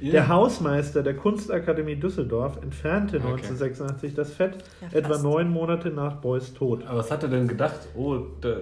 [0.00, 0.12] Ja.
[0.12, 3.26] Der Hausmeister der Kunstakademie Düsseldorf entfernte Okay.
[3.32, 6.84] 1986 das Fett, Ja, etwa neun Monate nach Beuys Tod.
[6.86, 7.80] Aber was hat er denn gedacht?
[7.96, 8.56] Oh, da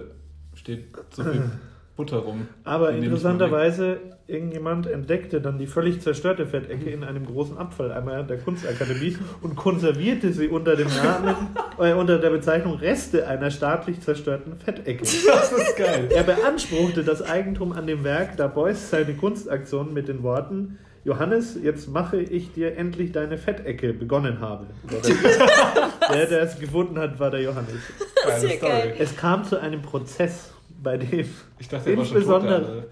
[0.55, 1.43] steht so viel
[1.95, 2.47] Butter rum.
[2.63, 9.17] Aber interessanterweise, irgendjemand entdeckte dann die völlig zerstörte Fettecke in einem großen Abfalleimer der Kunstakademie
[9.41, 11.35] und konservierte sie unter dem Namen,
[11.77, 15.03] äh, unter der Bezeichnung Reste einer staatlich zerstörten Fettecke.
[15.27, 16.07] Das ist geil.
[16.13, 20.77] Er beanspruchte das Eigentum an dem Werk, da Beuys seine Kunstaktion mit den Worten
[21.13, 24.67] Johannes, jetzt mache ich dir endlich deine Fettecke begonnen habe.
[26.13, 27.73] Der, der es gefunden hat, war der Johannes.
[28.25, 28.95] Das ist ja geil.
[28.97, 30.51] Es kam zu einem Prozess,
[30.81, 31.25] bei dem
[31.59, 32.05] Ich dachte, er tot.
[32.05, 32.83] Insbesondere- Alter.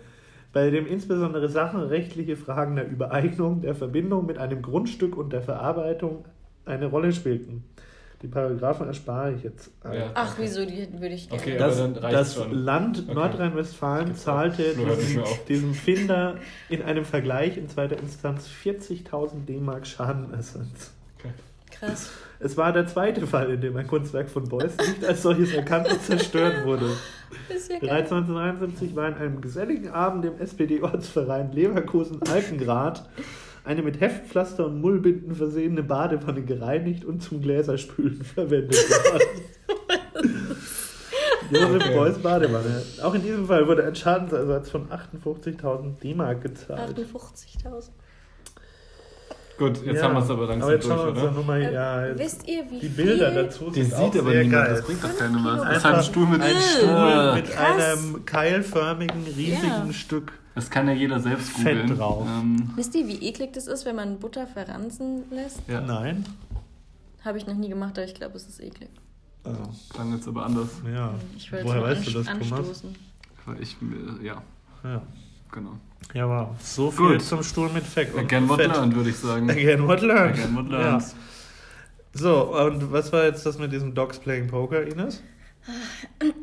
[0.53, 6.25] bei dem insbesondere sachenrechtliche Fragen der Übereignung, der Verbindung mit einem Grundstück und der Verarbeitung
[6.65, 7.63] eine Rolle spielten.
[8.23, 9.69] Die Paragraphen erspare ich jetzt.
[9.83, 10.09] Ja.
[10.15, 11.43] Ach, wieso, die würde ich gerne.
[11.43, 12.51] Okay, Das, aber dann reicht's das schon.
[12.51, 13.13] Land Okay.
[13.13, 16.35] Nordrhein-Westfalen zahlte nicht diesem, Finder
[16.69, 20.93] in einem Vergleich in zweiter Instanz 40.000 D-Mark Schadenersatz.
[21.69, 22.09] Krass.
[22.39, 25.91] Es war der zweite Fall, in dem ein Kunstwerk von Beuys nicht als solches erkannt
[25.91, 26.89] und zerstört wurde.
[27.69, 27.79] Ja.
[27.79, 33.03] Bereits 1973 war in einem geselligen Abend im SPD-Ortsverein Leverkusen-Alpengrad
[33.67, 39.27] eine mit Heftpflaster und Mullbinden versehene Badewanne gereinigt und zum Gläserspülen verwendet worden.
[41.51, 41.95] Josef Okay.
[41.95, 42.81] Beuys Badewanne.
[43.03, 46.97] Auch in diesem Fall wurde ein Schadensersatz von 58.000 D-Mark gezahlt.
[46.97, 47.89] 58.000.
[49.57, 51.31] Gut, jetzt Ja, haben wir es aber langsam aber jetzt durch, oder?
[51.31, 53.43] nochmal, Ähm, ja, jetzt Wisst ihr, wie die Bilder viel?
[53.43, 54.75] dazu sind auch sieht aber sehr niemand, geil.
[54.75, 55.61] das bringt doch keiner was.
[55.63, 57.83] Das ist halt ein Stuhl mit Ein Stuhl mit krass.
[57.97, 59.93] einem keilförmigen, riesigen Ja.
[59.93, 60.31] Stück.
[60.57, 61.97] Das kann ja jeder selbst Fett googeln.
[61.99, 62.27] drauf.
[62.27, 65.61] Ähm, Wisst ihr, wie eklig das ist, wenn man Butter verranzen lässt?
[65.67, 66.25] ja, Nein.
[67.23, 68.89] Habe ich noch nie gemacht, aber ich glaube, es ist eklig.
[69.43, 70.69] Also, klang jetzt aber anders.
[70.91, 71.13] ja.
[71.35, 72.51] Ich wollte Woher weißt du das, Thomas?
[72.53, 72.95] anstoßen.
[73.45, 73.77] Weil ich,
[74.21, 74.41] äh, ja,
[74.83, 75.01] Ja.
[75.51, 75.73] genau.
[76.15, 76.49] Ja, wow.
[76.59, 77.21] So viel Gut.
[77.21, 78.17] zum Stuhl mit Fett.
[78.17, 78.71] Again what Fett.
[78.73, 79.49] learned, würde ich sagen.
[79.51, 80.39] Again what learned.
[80.39, 80.77] Again what Ja.
[80.79, 81.03] learned.
[82.13, 85.21] So, und was war jetzt das mit diesem Dogs Playing Poker, Ines?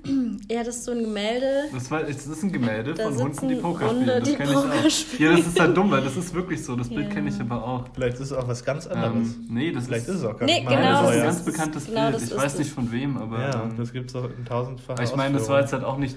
[0.51, 1.65] Ja, das ist so ein Gemälde.
[1.73, 4.21] Das, war, das ist ein Gemälde Da von Hunden, die Poker Hunde, spielen.
[4.21, 4.91] Das die kenne ich auch.
[4.91, 5.31] spielen.
[5.33, 6.77] Ja, das ist halt dumm, weil das ist wirklich so.
[6.77, 7.15] Das Bild Ja.
[7.15, 7.85] kenne ich aber auch.
[7.95, 9.15] Vielleicht ist es auch was ganz anderes.
[9.15, 11.17] Ähm, nee, das Vielleicht ist ist, es auch gar Nee, nicht genau, Nein, das ist
[11.17, 12.15] ein ganz bekanntes genau Bild.
[12.15, 13.41] das Ich weiß nicht von wem, aber.
[13.41, 15.97] Ja, ähm, das gibt es auch in tausendfachen ich meine, das war jetzt halt auch
[15.99, 16.17] nicht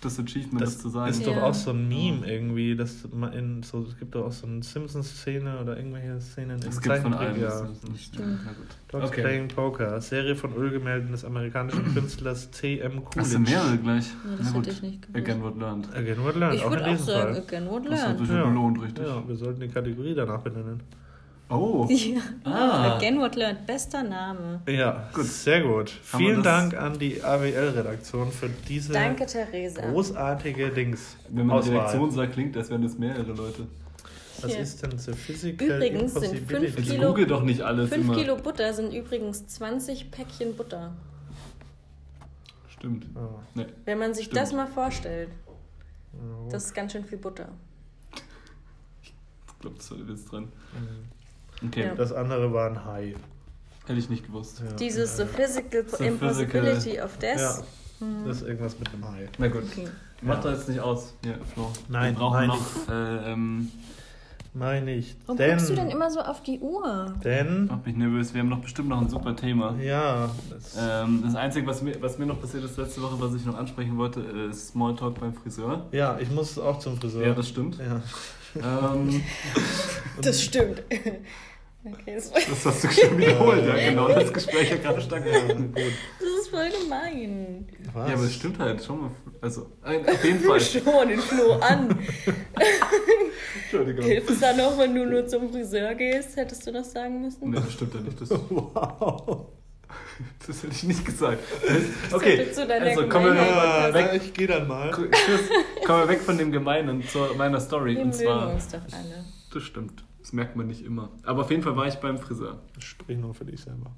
[0.00, 1.10] das Achievement, das, Das zu sagen.
[1.10, 1.42] ist doch Ja.
[1.44, 4.62] auch so ein Meme irgendwie, dass man in so, es gibt doch auch so eine
[4.62, 7.38] Simpsons-Szene oder irgendwelche Szenen Es gibt von allem.
[7.40, 8.24] Zeichentrick, das Ja.
[8.44, 8.66] Na gut.
[8.88, 9.20] Dogs Okay.
[9.22, 13.02] Playing Poker, Serie von Ölgemälden des amerikanischen Künstlers T.M.
[13.14, 13.62] Das sind Coolidge.
[13.64, 14.06] mehrere gleich.
[14.08, 14.66] Ja, Na das gut.
[14.66, 15.16] hätte ich nicht gewusst.
[15.18, 15.88] Again what learned.
[15.94, 17.42] Again what learned, Ich auch in würde auch sagen, Fall.
[17.42, 18.26] again, what Das hat learned.
[18.26, 19.06] sich ja belohnt, richtig.
[19.06, 20.80] Ja, wir sollten die Kategorie danach benennen.
[21.50, 21.86] Oh.
[21.90, 22.20] Ja.
[22.44, 22.96] Ah.
[22.96, 23.66] Again, what learned.
[23.66, 24.60] Bester Name.
[24.68, 25.24] Ja, Gut.
[25.26, 25.92] sehr gut.
[26.12, 29.82] Haben Vielen Dank an die AWL-Redaktion für diese Danke, Theresa.
[29.90, 31.16] großartige Dings.
[31.28, 31.72] Wenn man Auswahl.
[31.74, 33.66] Direktion sagt, klingt, als wären das mehrere Leute.
[34.42, 34.60] Was Hier.
[34.60, 36.66] ist denn the physical Übrigens sind impossibility?
[36.68, 38.14] fünf Jetzt Kilo- google doch nicht alles 5 immer.
[38.14, 40.92] Kilo Butter sind übrigens 20 Päckchen Butter.
[42.68, 43.06] Stimmt.
[43.16, 43.66] Ah, Nee.
[43.84, 44.40] Wenn man sich Stimmt.
[44.40, 45.28] das mal vorstellt,
[46.48, 47.48] das ist ganz schön viel Butter.
[49.02, 49.12] Ich
[49.60, 50.44] glaube, das war der Witz dran.
[50.44, 51.19] Mhm.
[51.66, 51.94] Okay, Ja.
[51.94, 53.14] Das andere war ein Hai.
[53.86, 54.62] hätte ich nicht gewusst.
[54.64, 54.72] Ja.
[54.76, 57.38] Dieses The Physical The Impossibility of Death.
[57.38, 57.58] Ja,
[58.26, 59.28] das ist irgendwas mit einem Hai.
[59.38, 59.62] Na gut.
[59.70, 59.88] Okay.
[60.22, 61.14] Mach doch jetzt nicht aus.
[61.24, 61.70] Ja, Flo.
[61.88, 62.88] Nein, Wir brauchen nein, noch.
[62.92, 63.70] Äh, ähm,
[64.52, 65.16] Meine ich.
[65.26, 67.14] Warum denn, guckst du denn immer so auf die Uhr?
[67.24, 68.34] denn, mach mich nervös.
[68.34, 69.76] Wir haben noch bestimmt noch ein super Thema.
[69.80, 73.34] ja, das, Ähm, das Einzige, was mir, was mir noch passiert ist letzte Woche, was
[73.34, 75.86] ich noch ansprechen wollte, ist Smalltalk beim Friseur.
[75.92, 77.26] ja, ich muss auch zum Friseur.
[77.28, 77.78] Ja, das stimmt.
[77.78, 78.02] Ja.
[78.56, 79.22] Ähm,
[80.22, 80.82] Das stimmt.
[81.82, 84.08] Okay, das, das hast du schon wiederholt, ja, genau.
[84.08, 85.56] Das Gespräch hat gerade gemacht.
[85.74, 85.92] gut.
[86.18, 87.66] das ist voll gemein.
[87.94, 88.08] Was?
[88.08, 88.84] Ja, aber es stimmt halt.
[88.86, 89.10] Schau mal.
[89.40, 90.60] Also, auf jeden Fall.
[90.60, 91.98] Schon den Flo an.
[93.62, 94.04] Entschuldigung.
[94.04, 96.36] Hilft es dann noch, wenn du nur zum Friseur gehst?
[96.36, 97.48] Hättest du das sagen müssen?
[97.48, 98.20] Nee, das stimmt ja nicht.
[98.20, 99.46] Das, Wow.
[100.46, 101.38] das hätte ich nicht gesagt.
[102.12, 104.10] Okay, also kommen wir Ja, weg.
[104.22, 104.90] ich gehe dann mal.
[104.90, 105.48] Tschüss.
[105.86, 107.96] Kommen wir weg von dem Gemeinen zu meiner Story.
[107.96, 109.24] Wir Und zwar, uns doch alle.
[109.52, 110.04] das stimmt.
[110.20, 111.10] Das merkt man nicht immer.
[111.24, 112.60] Aber auf jeden Fall war ich beim Friseur.
[112.78, 113.90] Sprich nur für dich selber.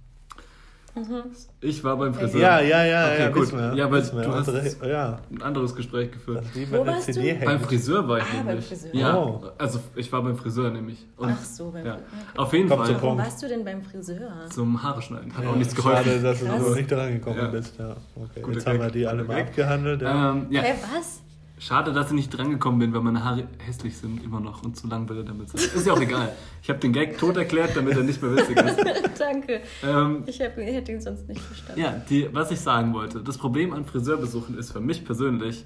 [1.63, 2.41] Ich war beim Friseur.
[2.41, 3.53] Ja, ja, ja, Okay, ja, gut.
[3.53, 4.23] wir, Ja, weil wir.
[4.23, 6.45] du hast- ja, Ein anderes Gespräch geführt.
[6.71, 7.21] Wo warst du?
[7.21, 7.45] Hängt.
[7.45, 8.67] Beim Friseur war ich Ah, beim nämlich.
[8.67, 8.95] Friseur.
[8.95, 9.43] Ja, Oh.
[9.57, 11.07] also ich war beim Friseur nämlich.
[11.17, 11.93] Und, Ach so, beim ja.
[11.95, 12.43] Friseur.
[12.45, 14.33] Auf jeden Kommt Fall Warum warst du denn beim Friseur?
[14.51, 15.35] zum Haare schneiden.
[15.35, 16.23] Hat Ja, auch nichts Schade, geholfen.
[16.25, 17.47] dass du noch nicht dran gekommen Ja.
[17.49, 17.75] bist.
[17.79, 17.97] Ja.
[18.15, 18.41] Okay.
[18.43, 20.03] Guter Jetzt haben wir die alle mal abgehandelt.
[20.03, 20.31] Ja.
[20.33, 21.23] Ähm, ja, Hä, was?
[21.65, 24.89] Schade, dass ich nicht drangekommen bin, weil meine Haare hässlich sind immer noch und zu
[24.89, 25.61] lang will er damit sein.
[25.61, 26.33] Ist ja auch egal.
[26.61, 28.81] Ich habe den Gag tot erklärt, damit er nicht mehr witzig ist.
[29.21, 29.61] Danke.
[29.85, 31.81] Ähm, Ich hab, hätte ihn sonst nicht verstanden.
[31.81, 33.21] ja, die, was ich sagen wollte.
[33.23, 35.65] Das Problem an Friseurbesuchen ist für mich persönlich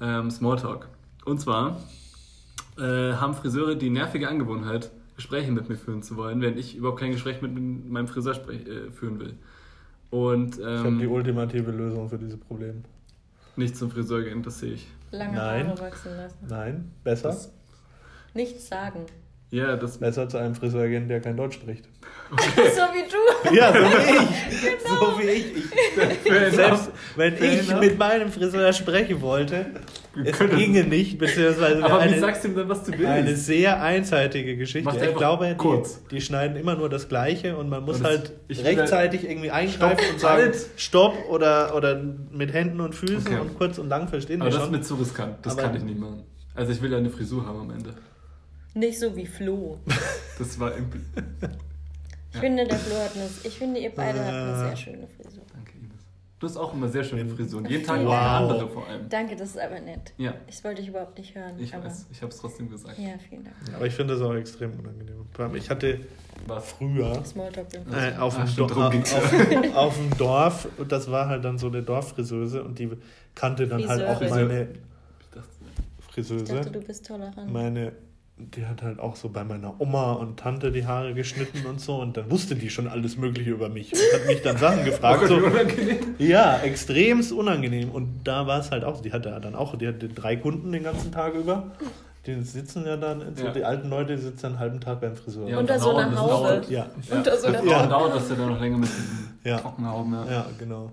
[0.00, 0.86] ähm, Smalltalk.
[1.24, 1.80] Und zwar
[2.78, 7.00] äh, haben Friseure die nervige Angewohnheit, Gespräche mit mir führen zu wollen, während ich überhaupt
[7.00, 7.52] kein Gespräch mit
[7.90, 9.34] meinem Friseur äh, führen will.
[10.10, 12.84] Und Ich habe die ähm, ultimative Lösung für dieses Problem.
[13.56, 14.86] Nicht zum Friseur gehen, das sehe ich.
[15.10, 15.68] Lange Nein.
[15.68, 16.38] Haare wachsen lassen.
[16.48, 17.28] Nein, besser.
[17.28, 17.52] Das-
[18.34, 19.06] Nichts sagen.
[19.50, 21.86] Ja, das Besser zu einem Friseur gehen, der kein Deutsch spricht.
[22.30, 23.04] So wie
[23.50, 23.54] du.
[23.54, 24.82] Ja, so wie ich.
[24.88, 25.56] So wie ich.
[26.24, 27.80] ich selbst wenn ich enough.
[27.80, 29.66] mit meinem Friseur sprechen wollte,
[30.24, 33.06] es können- ginge nicht, beziehungsweise Aber wie eine, sagst du ihm dann, was du willst?
[33.06, 34.84] eine sehr einseitige Geschichte.
[34.84, 36.00] Macht Ich glaube, kurz.
[36.10, 39.98] die, die schneiden immer nur das Gleiche und man muss Und halt rechtzeitig irgendwie eingreifen
[39.98, 40.56] Stopp, und sagen, halt.
[40.76, 43.40] Stopp oder, oder mit Händen und Füßen Okay.
[43.40, 44.76] und kurz und lang verstehen Aber wir das ist schon.
[44.78, 45.36] mir zu riskant.
[45.42, 46.22] Das Aber- kann ich nicht machen.
[46.54, 47.94] Also ich will ja eine Frisur haben am Ende.
[48.74, 49.78] Nicht so wie Flo.
[50.38, 52.40] Das war impl Ich Ja.
[52.40, 54.68] finde, der Flo hat eine, ich finde, ihr beide habt eine Äh.
[54.68, 55.42] sehr schöne Frisur.
[55.54, 55.71] Danke.
[56.42, 57.64] Du hast auch immer sehr schöne Frisuren.
[57.66, 58.10] Jeden Tag Wow.
[58.10, 59.08] eine andere vor allem.
[59.08, 60.12] Danke, das ist aber nett.
[60.18, 61.54] Ja, Das wollte ich überhaupt nicht hören.
[61.56, 62.06] ich aber, weiß.
[62.10, 62.98] Ich habe es trotzdem gesagt.
[62.98, 63.54] Ja, vielen Dank.
[63.76, 65.24] Aber ich finde das auch extrem unangenehm.
[65.54, 66.00] Ich hatte
[66.48, 66.72] Was?
[66.72, 71.44] früher äh, auf, dem stimmt, Do- darum auf, auf, dem Dorf, und das war halt
[71.44, 72.90] dann so eine Dorffriseuse und die
[73.36, 74.62] kannte dann halt auch meine
[75.20, 75.48] Ich dachte,
[76.00, 76.44] Ich Friseuse.
[76.56, 77.52] dachte, du bist tolerant.
[77.52, 77.92] Meine,
[78.50, 81.96] die hat halt auch so bei meiner Oma und Tante die Haare geschnitten und so
[81.96, 85.26] und dann wusste die schon alles Mögliche über mich und hat mich dann Sachen gefragt.
[85.28, 85.40] So,
[86.18, 87.90] ja, extremst unangenehm.
[87.90, 90.82] Und da war es halt auch, die hatte dann auch, die hatte drei Kunden den
[90.84, 91.72] ganzen Tag über.
[92.26, 93.50] Die sitzen ja dann, so Ja.
[93.52, 95.48] die alten Leute sitzen einen halben Tag beim Friseur.
[95.48, 96.62] Ja, Unter und so einer Haube.
[96.68, 96.86] ja.
[97.10, 97.70] Unter so einer Ja.
[97.82, 97.86] Ja.
[97.86, 99.58] dauert das ja dann noch länger mit diesen Ja.
[99.58, 100.12] Trockenhauben.
[100.12, 100.24] Ja.
[100.30, 100.92] Ja, genau.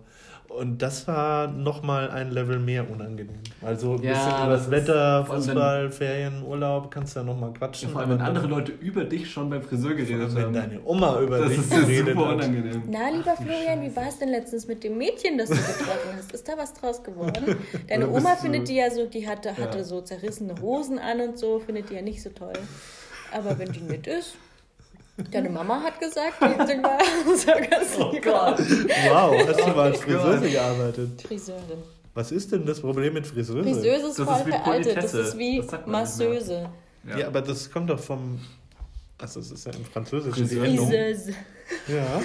[0.50, 3.36] Und das war nochmal ein Level mehr unangenehm.
[3.62, 7.58] Also ein Ja, bisschen über das Wetter, Fußball, Ferien, Urlaub, kannst du ja nochmal Ja,
[7.58, 7.90] quatschen.
[7.90, 10.54] vor allem, wenn aber andere Leute über dich schon beim Friseur geredet wenn haben.
[10.54, 12.36] deine Oma über Das dich ist ja geredet super hat.
[12.36, 12.84] unangenehm.
[12.90, 16.32] Na, lieber Florian, wie war es denn letztens mit dem Mädchen, das du getroffen hast?
[16.34, 17.56] Ist da was draus geworden?
[17.88, 19.84] Deine Oma du- findet die ja so, die hatte, hatte Ja.
[19.84, 22.54] so zerrissene Hosen an und so, findet die ja nicht so toll.
[23.32, 24.36] Aber wenn die nett ist,
[25.32, 26.98] deine Mama hat gesagt, die sind mal
[28.00, 28.60] Oh Gott.
[28.60, 31.22] Wow, hast du mal als Oh Friseuse gearbeitet?
[31.22, 31.84] Friseurin.
[32.14, 33.64] Was ist denn das Problem mit Friseuse?
[33.64, 34.98] Friseuse ist Das voll ist wie veraltet.
[34.98, 35.86] Das ist wie Das.
[35.86, 36.70] Masseuse.
[37.08, 37.28] Ja.
[37.28, 38.40] aber das kommt doch vom.
[39.18, 40.66] Also, es ist ja im Französischen die Friseur.
[40.66, 40.88] Endung.
[40.88, 41.34] Friseuse.
[41.88, 42.22] Ja.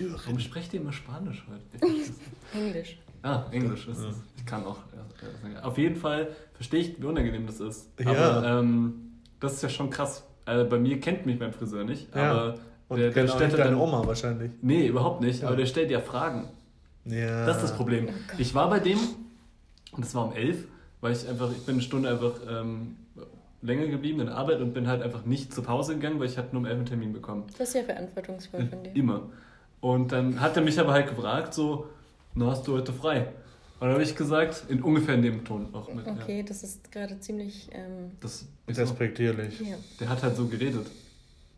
[0.24, 1.94] Warum sprecht ihr immer Spanisch heute?
[2.54, 2.98] Englisch.
[3.22, 4.16] Ah, Englisch ist es.
[4.36, 4.78] Ich kann auch.
[4.92, 5.62] ja, ja.
[5.62, 7.88] Auf jeden Fall verstehe ich, wie unangenehm das ist.
[8.00, 8.10] Ja.
[8.10, 10.24] Aber ähm, das ist ja schon krass.
[10.44, 12.30] Also bei mir kennt mich mein Friseur nicht, Ja.
[12.32, 12.54] aber
[12.88, 13.68] Und der, der genau stellt nicht dann.
[13.72, 14.50] deine Oma wahrscheinlich.
[14.60, 15.42] Nee, überhaupt nicht.
[15.42, 15.48] Ja.
[15.48, 16.48] Aber der stellt ja Fragen.
[17.04, 17.46] Ja.
[17.46, 18.08] Das ist das Problem.
[18.38, 18.98] Ich war bei dem
[19.92, 20.64] und es war um elf,
[21.00, 22.96] weil ich einfach, ich bin eine Stunde einfach ähm,
[23.60, 26.38] länger geblieben in der Arbeit und bin halt einfach nicht zur Pause gegangen, weil ich
[26.38, 27.44] hatte nur um elf einen Termin bekommen.
[27.58, 28.94] Das ist ja verantwortungsvoll von dir.
[28.94, 29.22] Immer.
[29.80, 31.86] Und dann hat er mich aber halt gefragt, so,
[32.34, 33.28] na, hast du heute frei?
[33.82, 36.06] Und dann habe ich gesagt, in ungefähr in dem Ton auch mit.
[36.06, 36.12] Ja.
[36.12, 37.68] Okay, das ist gerade ziemlich.
[37.72, 39.58] Ähm, Das ist Respektierlich.
[39.58, 40.86] ja, der hat halt so geredet.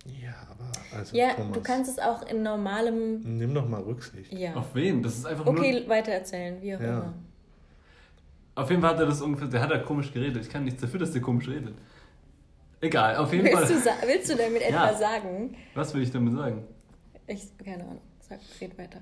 [0.06, 3.20] Ja, aber also ja Thomas, du kannst es auch in normalem.
[3.36, 4.32] nimm doch mal Rücksicht.
[4.32, 4.54] Ja.
[4.54, 5.02] Auf wen?
[5.02, 5.58] Das ist einfach nur.
[5.58, 6.86] Okay, weitererzählen, wie auch Ja.
[7.00, 7.14] immer.
[8.54, 10.42] Auf jeden Fall hat er das ungefähr, der hat halt komisch geredet.
[10.46, 11.74] Ich kann nichts dafür, dass der komisch redet.
[12.80, 13.98] Egal, auf jeden Willst Fall.
[14.00, 14.88] du, willst du damit Ja.
[14.88, 15.56] etwa sagen?
[15.74, 16.64] Was will ich damit sagen?
[17.26, 18.00] Ich, keine Ahnung.
[18.20, 19.00] Sag, red weiter.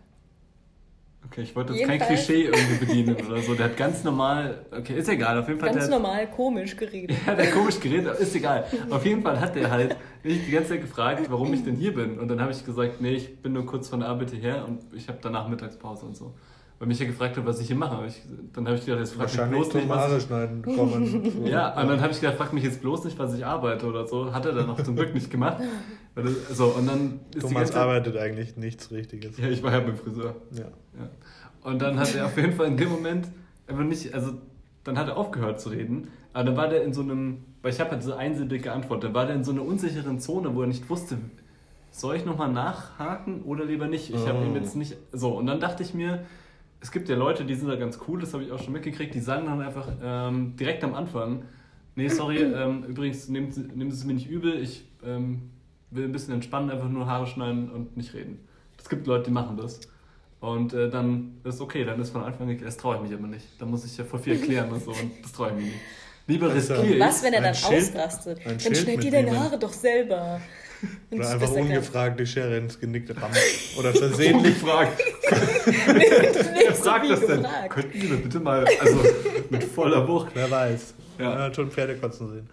[1.27, 3.55] Okay, ich wollte jetzt kein Klischee irgendwie bedienen oder so.
[3.55, 4.67] Der hat ganz normal.
[4.71, 5.39] Okay, ist egal.
[5.39, 5.71] Auf jeden Fall.
[5.71, 7.17] Ganz der, normal, komisch geredet.
[7.27, 8.65] hat er komisch geredet, ist egal.
[8.91, 11.95] Auf jeden Fall hat er halt mich die ganze Zeit gefragt, warum ich denn hier
[11.95, 12.19] bin.
[12.19, 14.81] Und dann habe ich gesagt, nee, ich bin nur kurz von der Arbeit hierher und
[14.95, 16.35] ich habe danach Mittagspause und so.
[16.83, 18.05] Weil mich ja gefragt hat, was ich hier mache.
[18.09, 18.21] Ich,
[18.53, 21.45] dann habe ich gedacht, jetzt frag mich bloß nicht, was Haare ich, schneiden kommen.
[21.47, 24.05] Ja, und dann habe ich gedacht, frag mich jetzt bloß nicht, was ich arbeite oder
[24.05, 24.35] so.
[24.35, 25.63] Hat er dann auch zum Glück nicht gemacht.
[26.51, 29.39] So, und dann ist die Thomas ganze arbeitet eigentlich nichts Richtiges.
[29.39, 30.35] Ja, ich war ja beim Friseur.
[30.51, 30.63] Ja.
[30.65, 31.09] Ja.
[31.63, 33.29] Und dann hat er auf jeden Fall in dem Moment
[33.69, 34.33] einfach nicht, also
[34.83, 37.79] dann hat er aufgehört zu reden, aber dann war der in so einem, weil ich
[37.79, 40.67] habe halt so einsilbig geantwortet, dann war der in so einer unsicheren Zone, wo er
[40.67, 41.19] nicht wusste,
[41.93, 44.11] soll ich nochmal nachhaken oder lieber nicht?
[44.13, 44.45] Ich habe Oh.
[44.45, 46.25] ihm jetzt nicht, so, und dann dachte ich mir,
[46.83, 49.15] es gibt ja Leute, die sind da ganz cool, das habe ich auch schon mitgekriegt,
[49.15, 51.45] die sagen dann einfach ähm, direkt am Anfang,
[51.95, 55.51] nee, sorry, ähm, übrigens, nehmen Sie, es mir nicht übel, ich ähm,
[55.91, 58.41] will ein bisschen entspannen, einfach nur Haare schneiden und nicht reden.
[58.79, 59.81] Es gibt Leute, die machen das.
[60.41, 63.29] Und äh, dann ist okay, dann ist von Anfang an, das traue ich mich aber
[63.29, 63.47] nicht.
[63.61, 65.81] Da muss ich ja voll viel erklären und so und das traue ich mir nicht.
[66.27, 67.01] Lieber Also, riskiere ich.
[67.01, 68.41] Was, wenn er dann Schild- ausrastet?
[68.45, 70.41] Dann schneid dir deine Haare doch selber.
[71.11, 73.37] Oder einfach ungefragt die Schere ins Genick rammen.
[73.79, 74.55] Oder versehentlich.
[74.63, 74.99] Ungefragt.
[75.67, 75.79] nicht.
[75.87, 77.43] Wer fragt Wie das denn?
[77.43, 77.71] gefragt.
[77.71, 79.01] Könnten Sie das bitte mal, also
[79.51, 80.29] mit voller Wucht.
[80.35, 80.95] Wer weiß.
[81.19, 81.29] Ja.
[81.31, 82.51] Man hat schon Pferde kotzen sehen.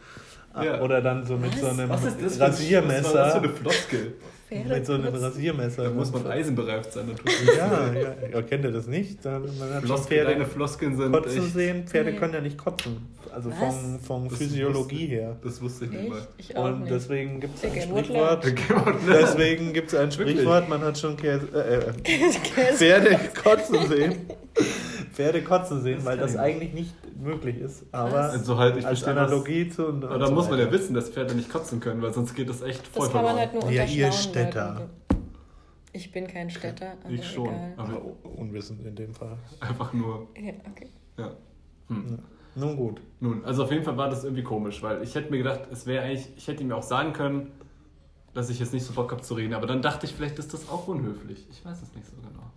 [0.61, 0.81] Ja.
[0.81, 1.59] Oder dann so mit Was?
[1.61, 3.35] so einem Was ist das für, was war das für Rasiermesser.
[3.35, 4.13] eine Floskel?
[4.49, 5.21] Pferde Mit so einem kurz.
[5.21, 5.83] Rasiermesser.
[5.83, 7.55] Da muss man eisenbereift sein natürlich.
[7.55, 8.15] Ja, ja.
[8.33, 8.41] ja.
[8.41, 9.23] Kennt ihr das nicht?
[9.23, 11.87] Da- Man hat schon Floskel, deine Pferde Floskeln sind kotzen echt, sehen.
[11.87, 12.17] Pferde Nee.
[12.17, 12.97] können ja nicht kotzen.
[13.31, 13.57] Also Was?
[13.59, 15.35] von, von Das Physiologie wusste- her.
[15.43, 16.09] Das wusste ich nicht Echt?
[16.09, 16.27] mal.
[16.39, 16.91] Ich auch Und nicht.
[16.91, 18.43] deswegen gibt es ein Sprichwort.
[19.07, 20.11] Deswegen gibt es ein?
[20.11, 24.15] Sprichwort, man hat schon Käse, äh, äh, Pferde kotzen sehen.
[25.19, 27.83] Pferde kotzen sehen, Das weil das ich eigentlich nicht möglich ist.
[27.91, 29.87] Aber Also halt, ich als Analogie zu.
[29.87, 32.13] Und, Aber und da so muss man ja wissen, dass Pferde nicht kotzen können, weil
[32.13, 34.73] sonst geht das echt voll Das kann man halt nur Ja, ihr schlauen Städter.
[34.79, 35.19] Leuten.
[35.91, 37.73] Ich bin kein Städter, aber ich schon, egal.
[37.75, 39.37] Aber aber unwissend in dem Fall.
[39.59, 40.87] einfach nur, Ja, okay.
[41.17, 41.31] ja.
[41.87, 42.19] Hm.
[42.55, 43.01] Nun gut.
[43.19, 45.85] Nun, also auf jeden Fall war das irgendwie komisch, weil ich hätte mir gedacht, es
[45.85, 47.51] wäre eigentlich, ich hätte ihm auch sagen können,
[48.33, 50.53] dass ich jetzt nicht so Bock habe zu reden, aber dann dachte ich, vielleicht ist
[50.53, 51.45] das auch unhöflich.
[51.51, 52.48] Ich weiß es nicht so genau.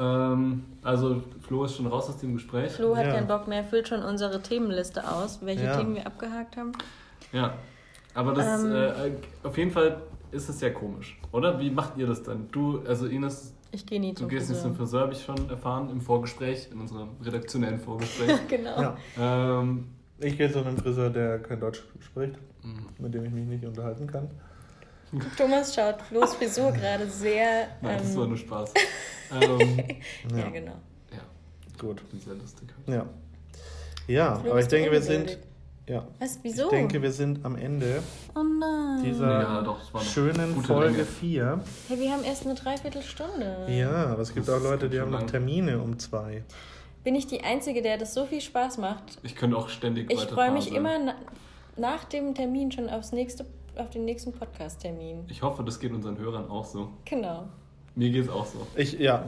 [0.00, 2.72] Ähm, also Flo ist schon raus aus dem Gespräch.
[2.72, 3.12] Flo hat Ja.
[3.12, 5.76] keinen Bock mehr, füllt schon unsere Themenliste aus, welche Ja.
[5.76, 6.72] Themen wir abgehakt haben.
[7.32, 7.54] Ja,
[8.14, 8.72] aber das, Ähm.
[8.74, 8.92] äh,
[9.46, 10.00] auf jeden Fall
[10.32, 11.60] ist es sehr komisch, oder?
[11.60, 12.48] Wie macht ihr das dann?
[12.50, 14.86] Du, also Ines, Ich gehe nie du zum gehst nicht zum Friseur.
[14.86, 18.36] Friseur, habe ich schon erfahren, im Vorgespräch, in unserem redaktionellen Vorgespräch.
[18.48, 18.80] genau.
[18.80, 18.96] Ja.
[19.60, 19.86] ähm,
[20.18, 22.80] Ich gehe zu einem Friseur, der kein Deutsch spricht, mh.
[22.98, 24.28] mit dem ich mich nicht unterhalten kann.
[25.36, 27.68] Thomas schaut Flo's Frisur gerade sehr.
[27.80, 28.72] Nein, das ähm, war nur Spaß.
[29.42, 29.82] ähm,
[30.36, 30.48] ja.
[30.50, 30.76] genau.
[31.12, 31.22] ja,
[31.78, 32.02] Gut.
[32.24, 32.68] sehr lustig.
[32.86, 33.06] Ja.
[34.06, 35.38] Ja, Flo, aber ich denke, wir sind.
[35.88, 36.06] Ja.
[36.20, 36.38] Was?
[36.42, 36.64] Wieso?
[36.64, 38.00] Ich denke, wir sind am Ende
[38.36, 39.02] oh nein.
[39.04, 41.04] dieser Ja, doch, schönen Folge Länge.
[41.04, 41.60] 4.
[41.88, 43.66] Hey, wir haben erst eine Dreiviertelstunde.
[43.68, 45.24] Ja, aber es gibt Das auch Leute, die haben noch.
[45.24, 46.44] Termine um zwei.
[47.02, 49.18] Bin ich die Einzige, der das so viel Spaß macht?
[49.24, 51.14] Ich könnte auch ständig Ich freue mich immer na
[51.76, 53.46] nach dem Termin schon aufs nächste,
[53.76, 55.24] auf den nächsten Podcast-Termin.
[55.28, 56.88] Ich hoffe, das geht unseren Hörern auch so.
[57.04, 57.48] Genau.
[57.94, 58.66] Mir geht es auch so.
[58.76, 59.24] Ich, ja,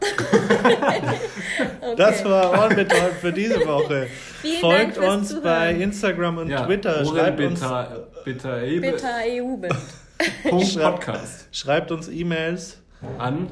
[1.82, 1.94] Okay.
[1.96, 4.06] das war Ohrenbetäubt für diese Woche.
[4.40, 5.44] Vielen Folgt Dank fürs uns Zuhören.
[5.44, 7.04] bei Instagram und Ja, Twitter.
[7.04, 7.60] Schreibt uns,
[8.24, 9.72] Bitter Bitte EU bin.
[10.48, 12.78] Punkt Podcast schreibt uns E-Mails.
[13.18, 13.48] an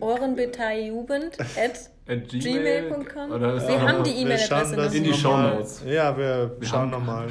[0.00, 3.30] Ohrenbitterjugend at at gmail.com.
[3.30, 5.82] Wir da haben noch- die Wir E-Mail-Adresse schauen das In die noch Shownotes.
[5.86, 7.28] Ja, wir, Wir schauen haben nochmal.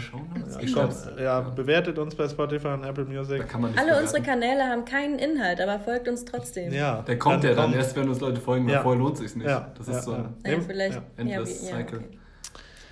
[1.17, 3.47] Ja, ja, bewertet uns bei Spotify und Apple Da Music.
[3.49, 4.05] kann man nicht Alle bewerten.
[4.07, 6.72] unsere Kanäle haben keinen Inhalt, aber folgt uns trotzdem.
[6.74, 8.82] Ja, Der kommt ja dann kommt- erst, wenn uns Leute folgen, weil Ja.
[8.82, 9.47] vorher lohnt sich's nicht.
[9.47, 10.30] Ja, Das ja, ist so ja.
[10.43, 10.59] ein Ja.
[10.61, 10.95] vielleicht.
[10.95, 11.01] Ja.
[11.17, 11.97] endless ja, cycle.
[11.99, 12.17] okay.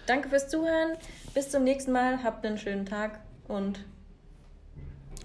[0.06, 0.98] Danke fürs Zuhören.
[1.34, 2.24] Bis zum nächsten Mal.
[2.24, 3.80] Habt einen schönen Tag und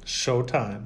[0.04, 0.84] Showtime.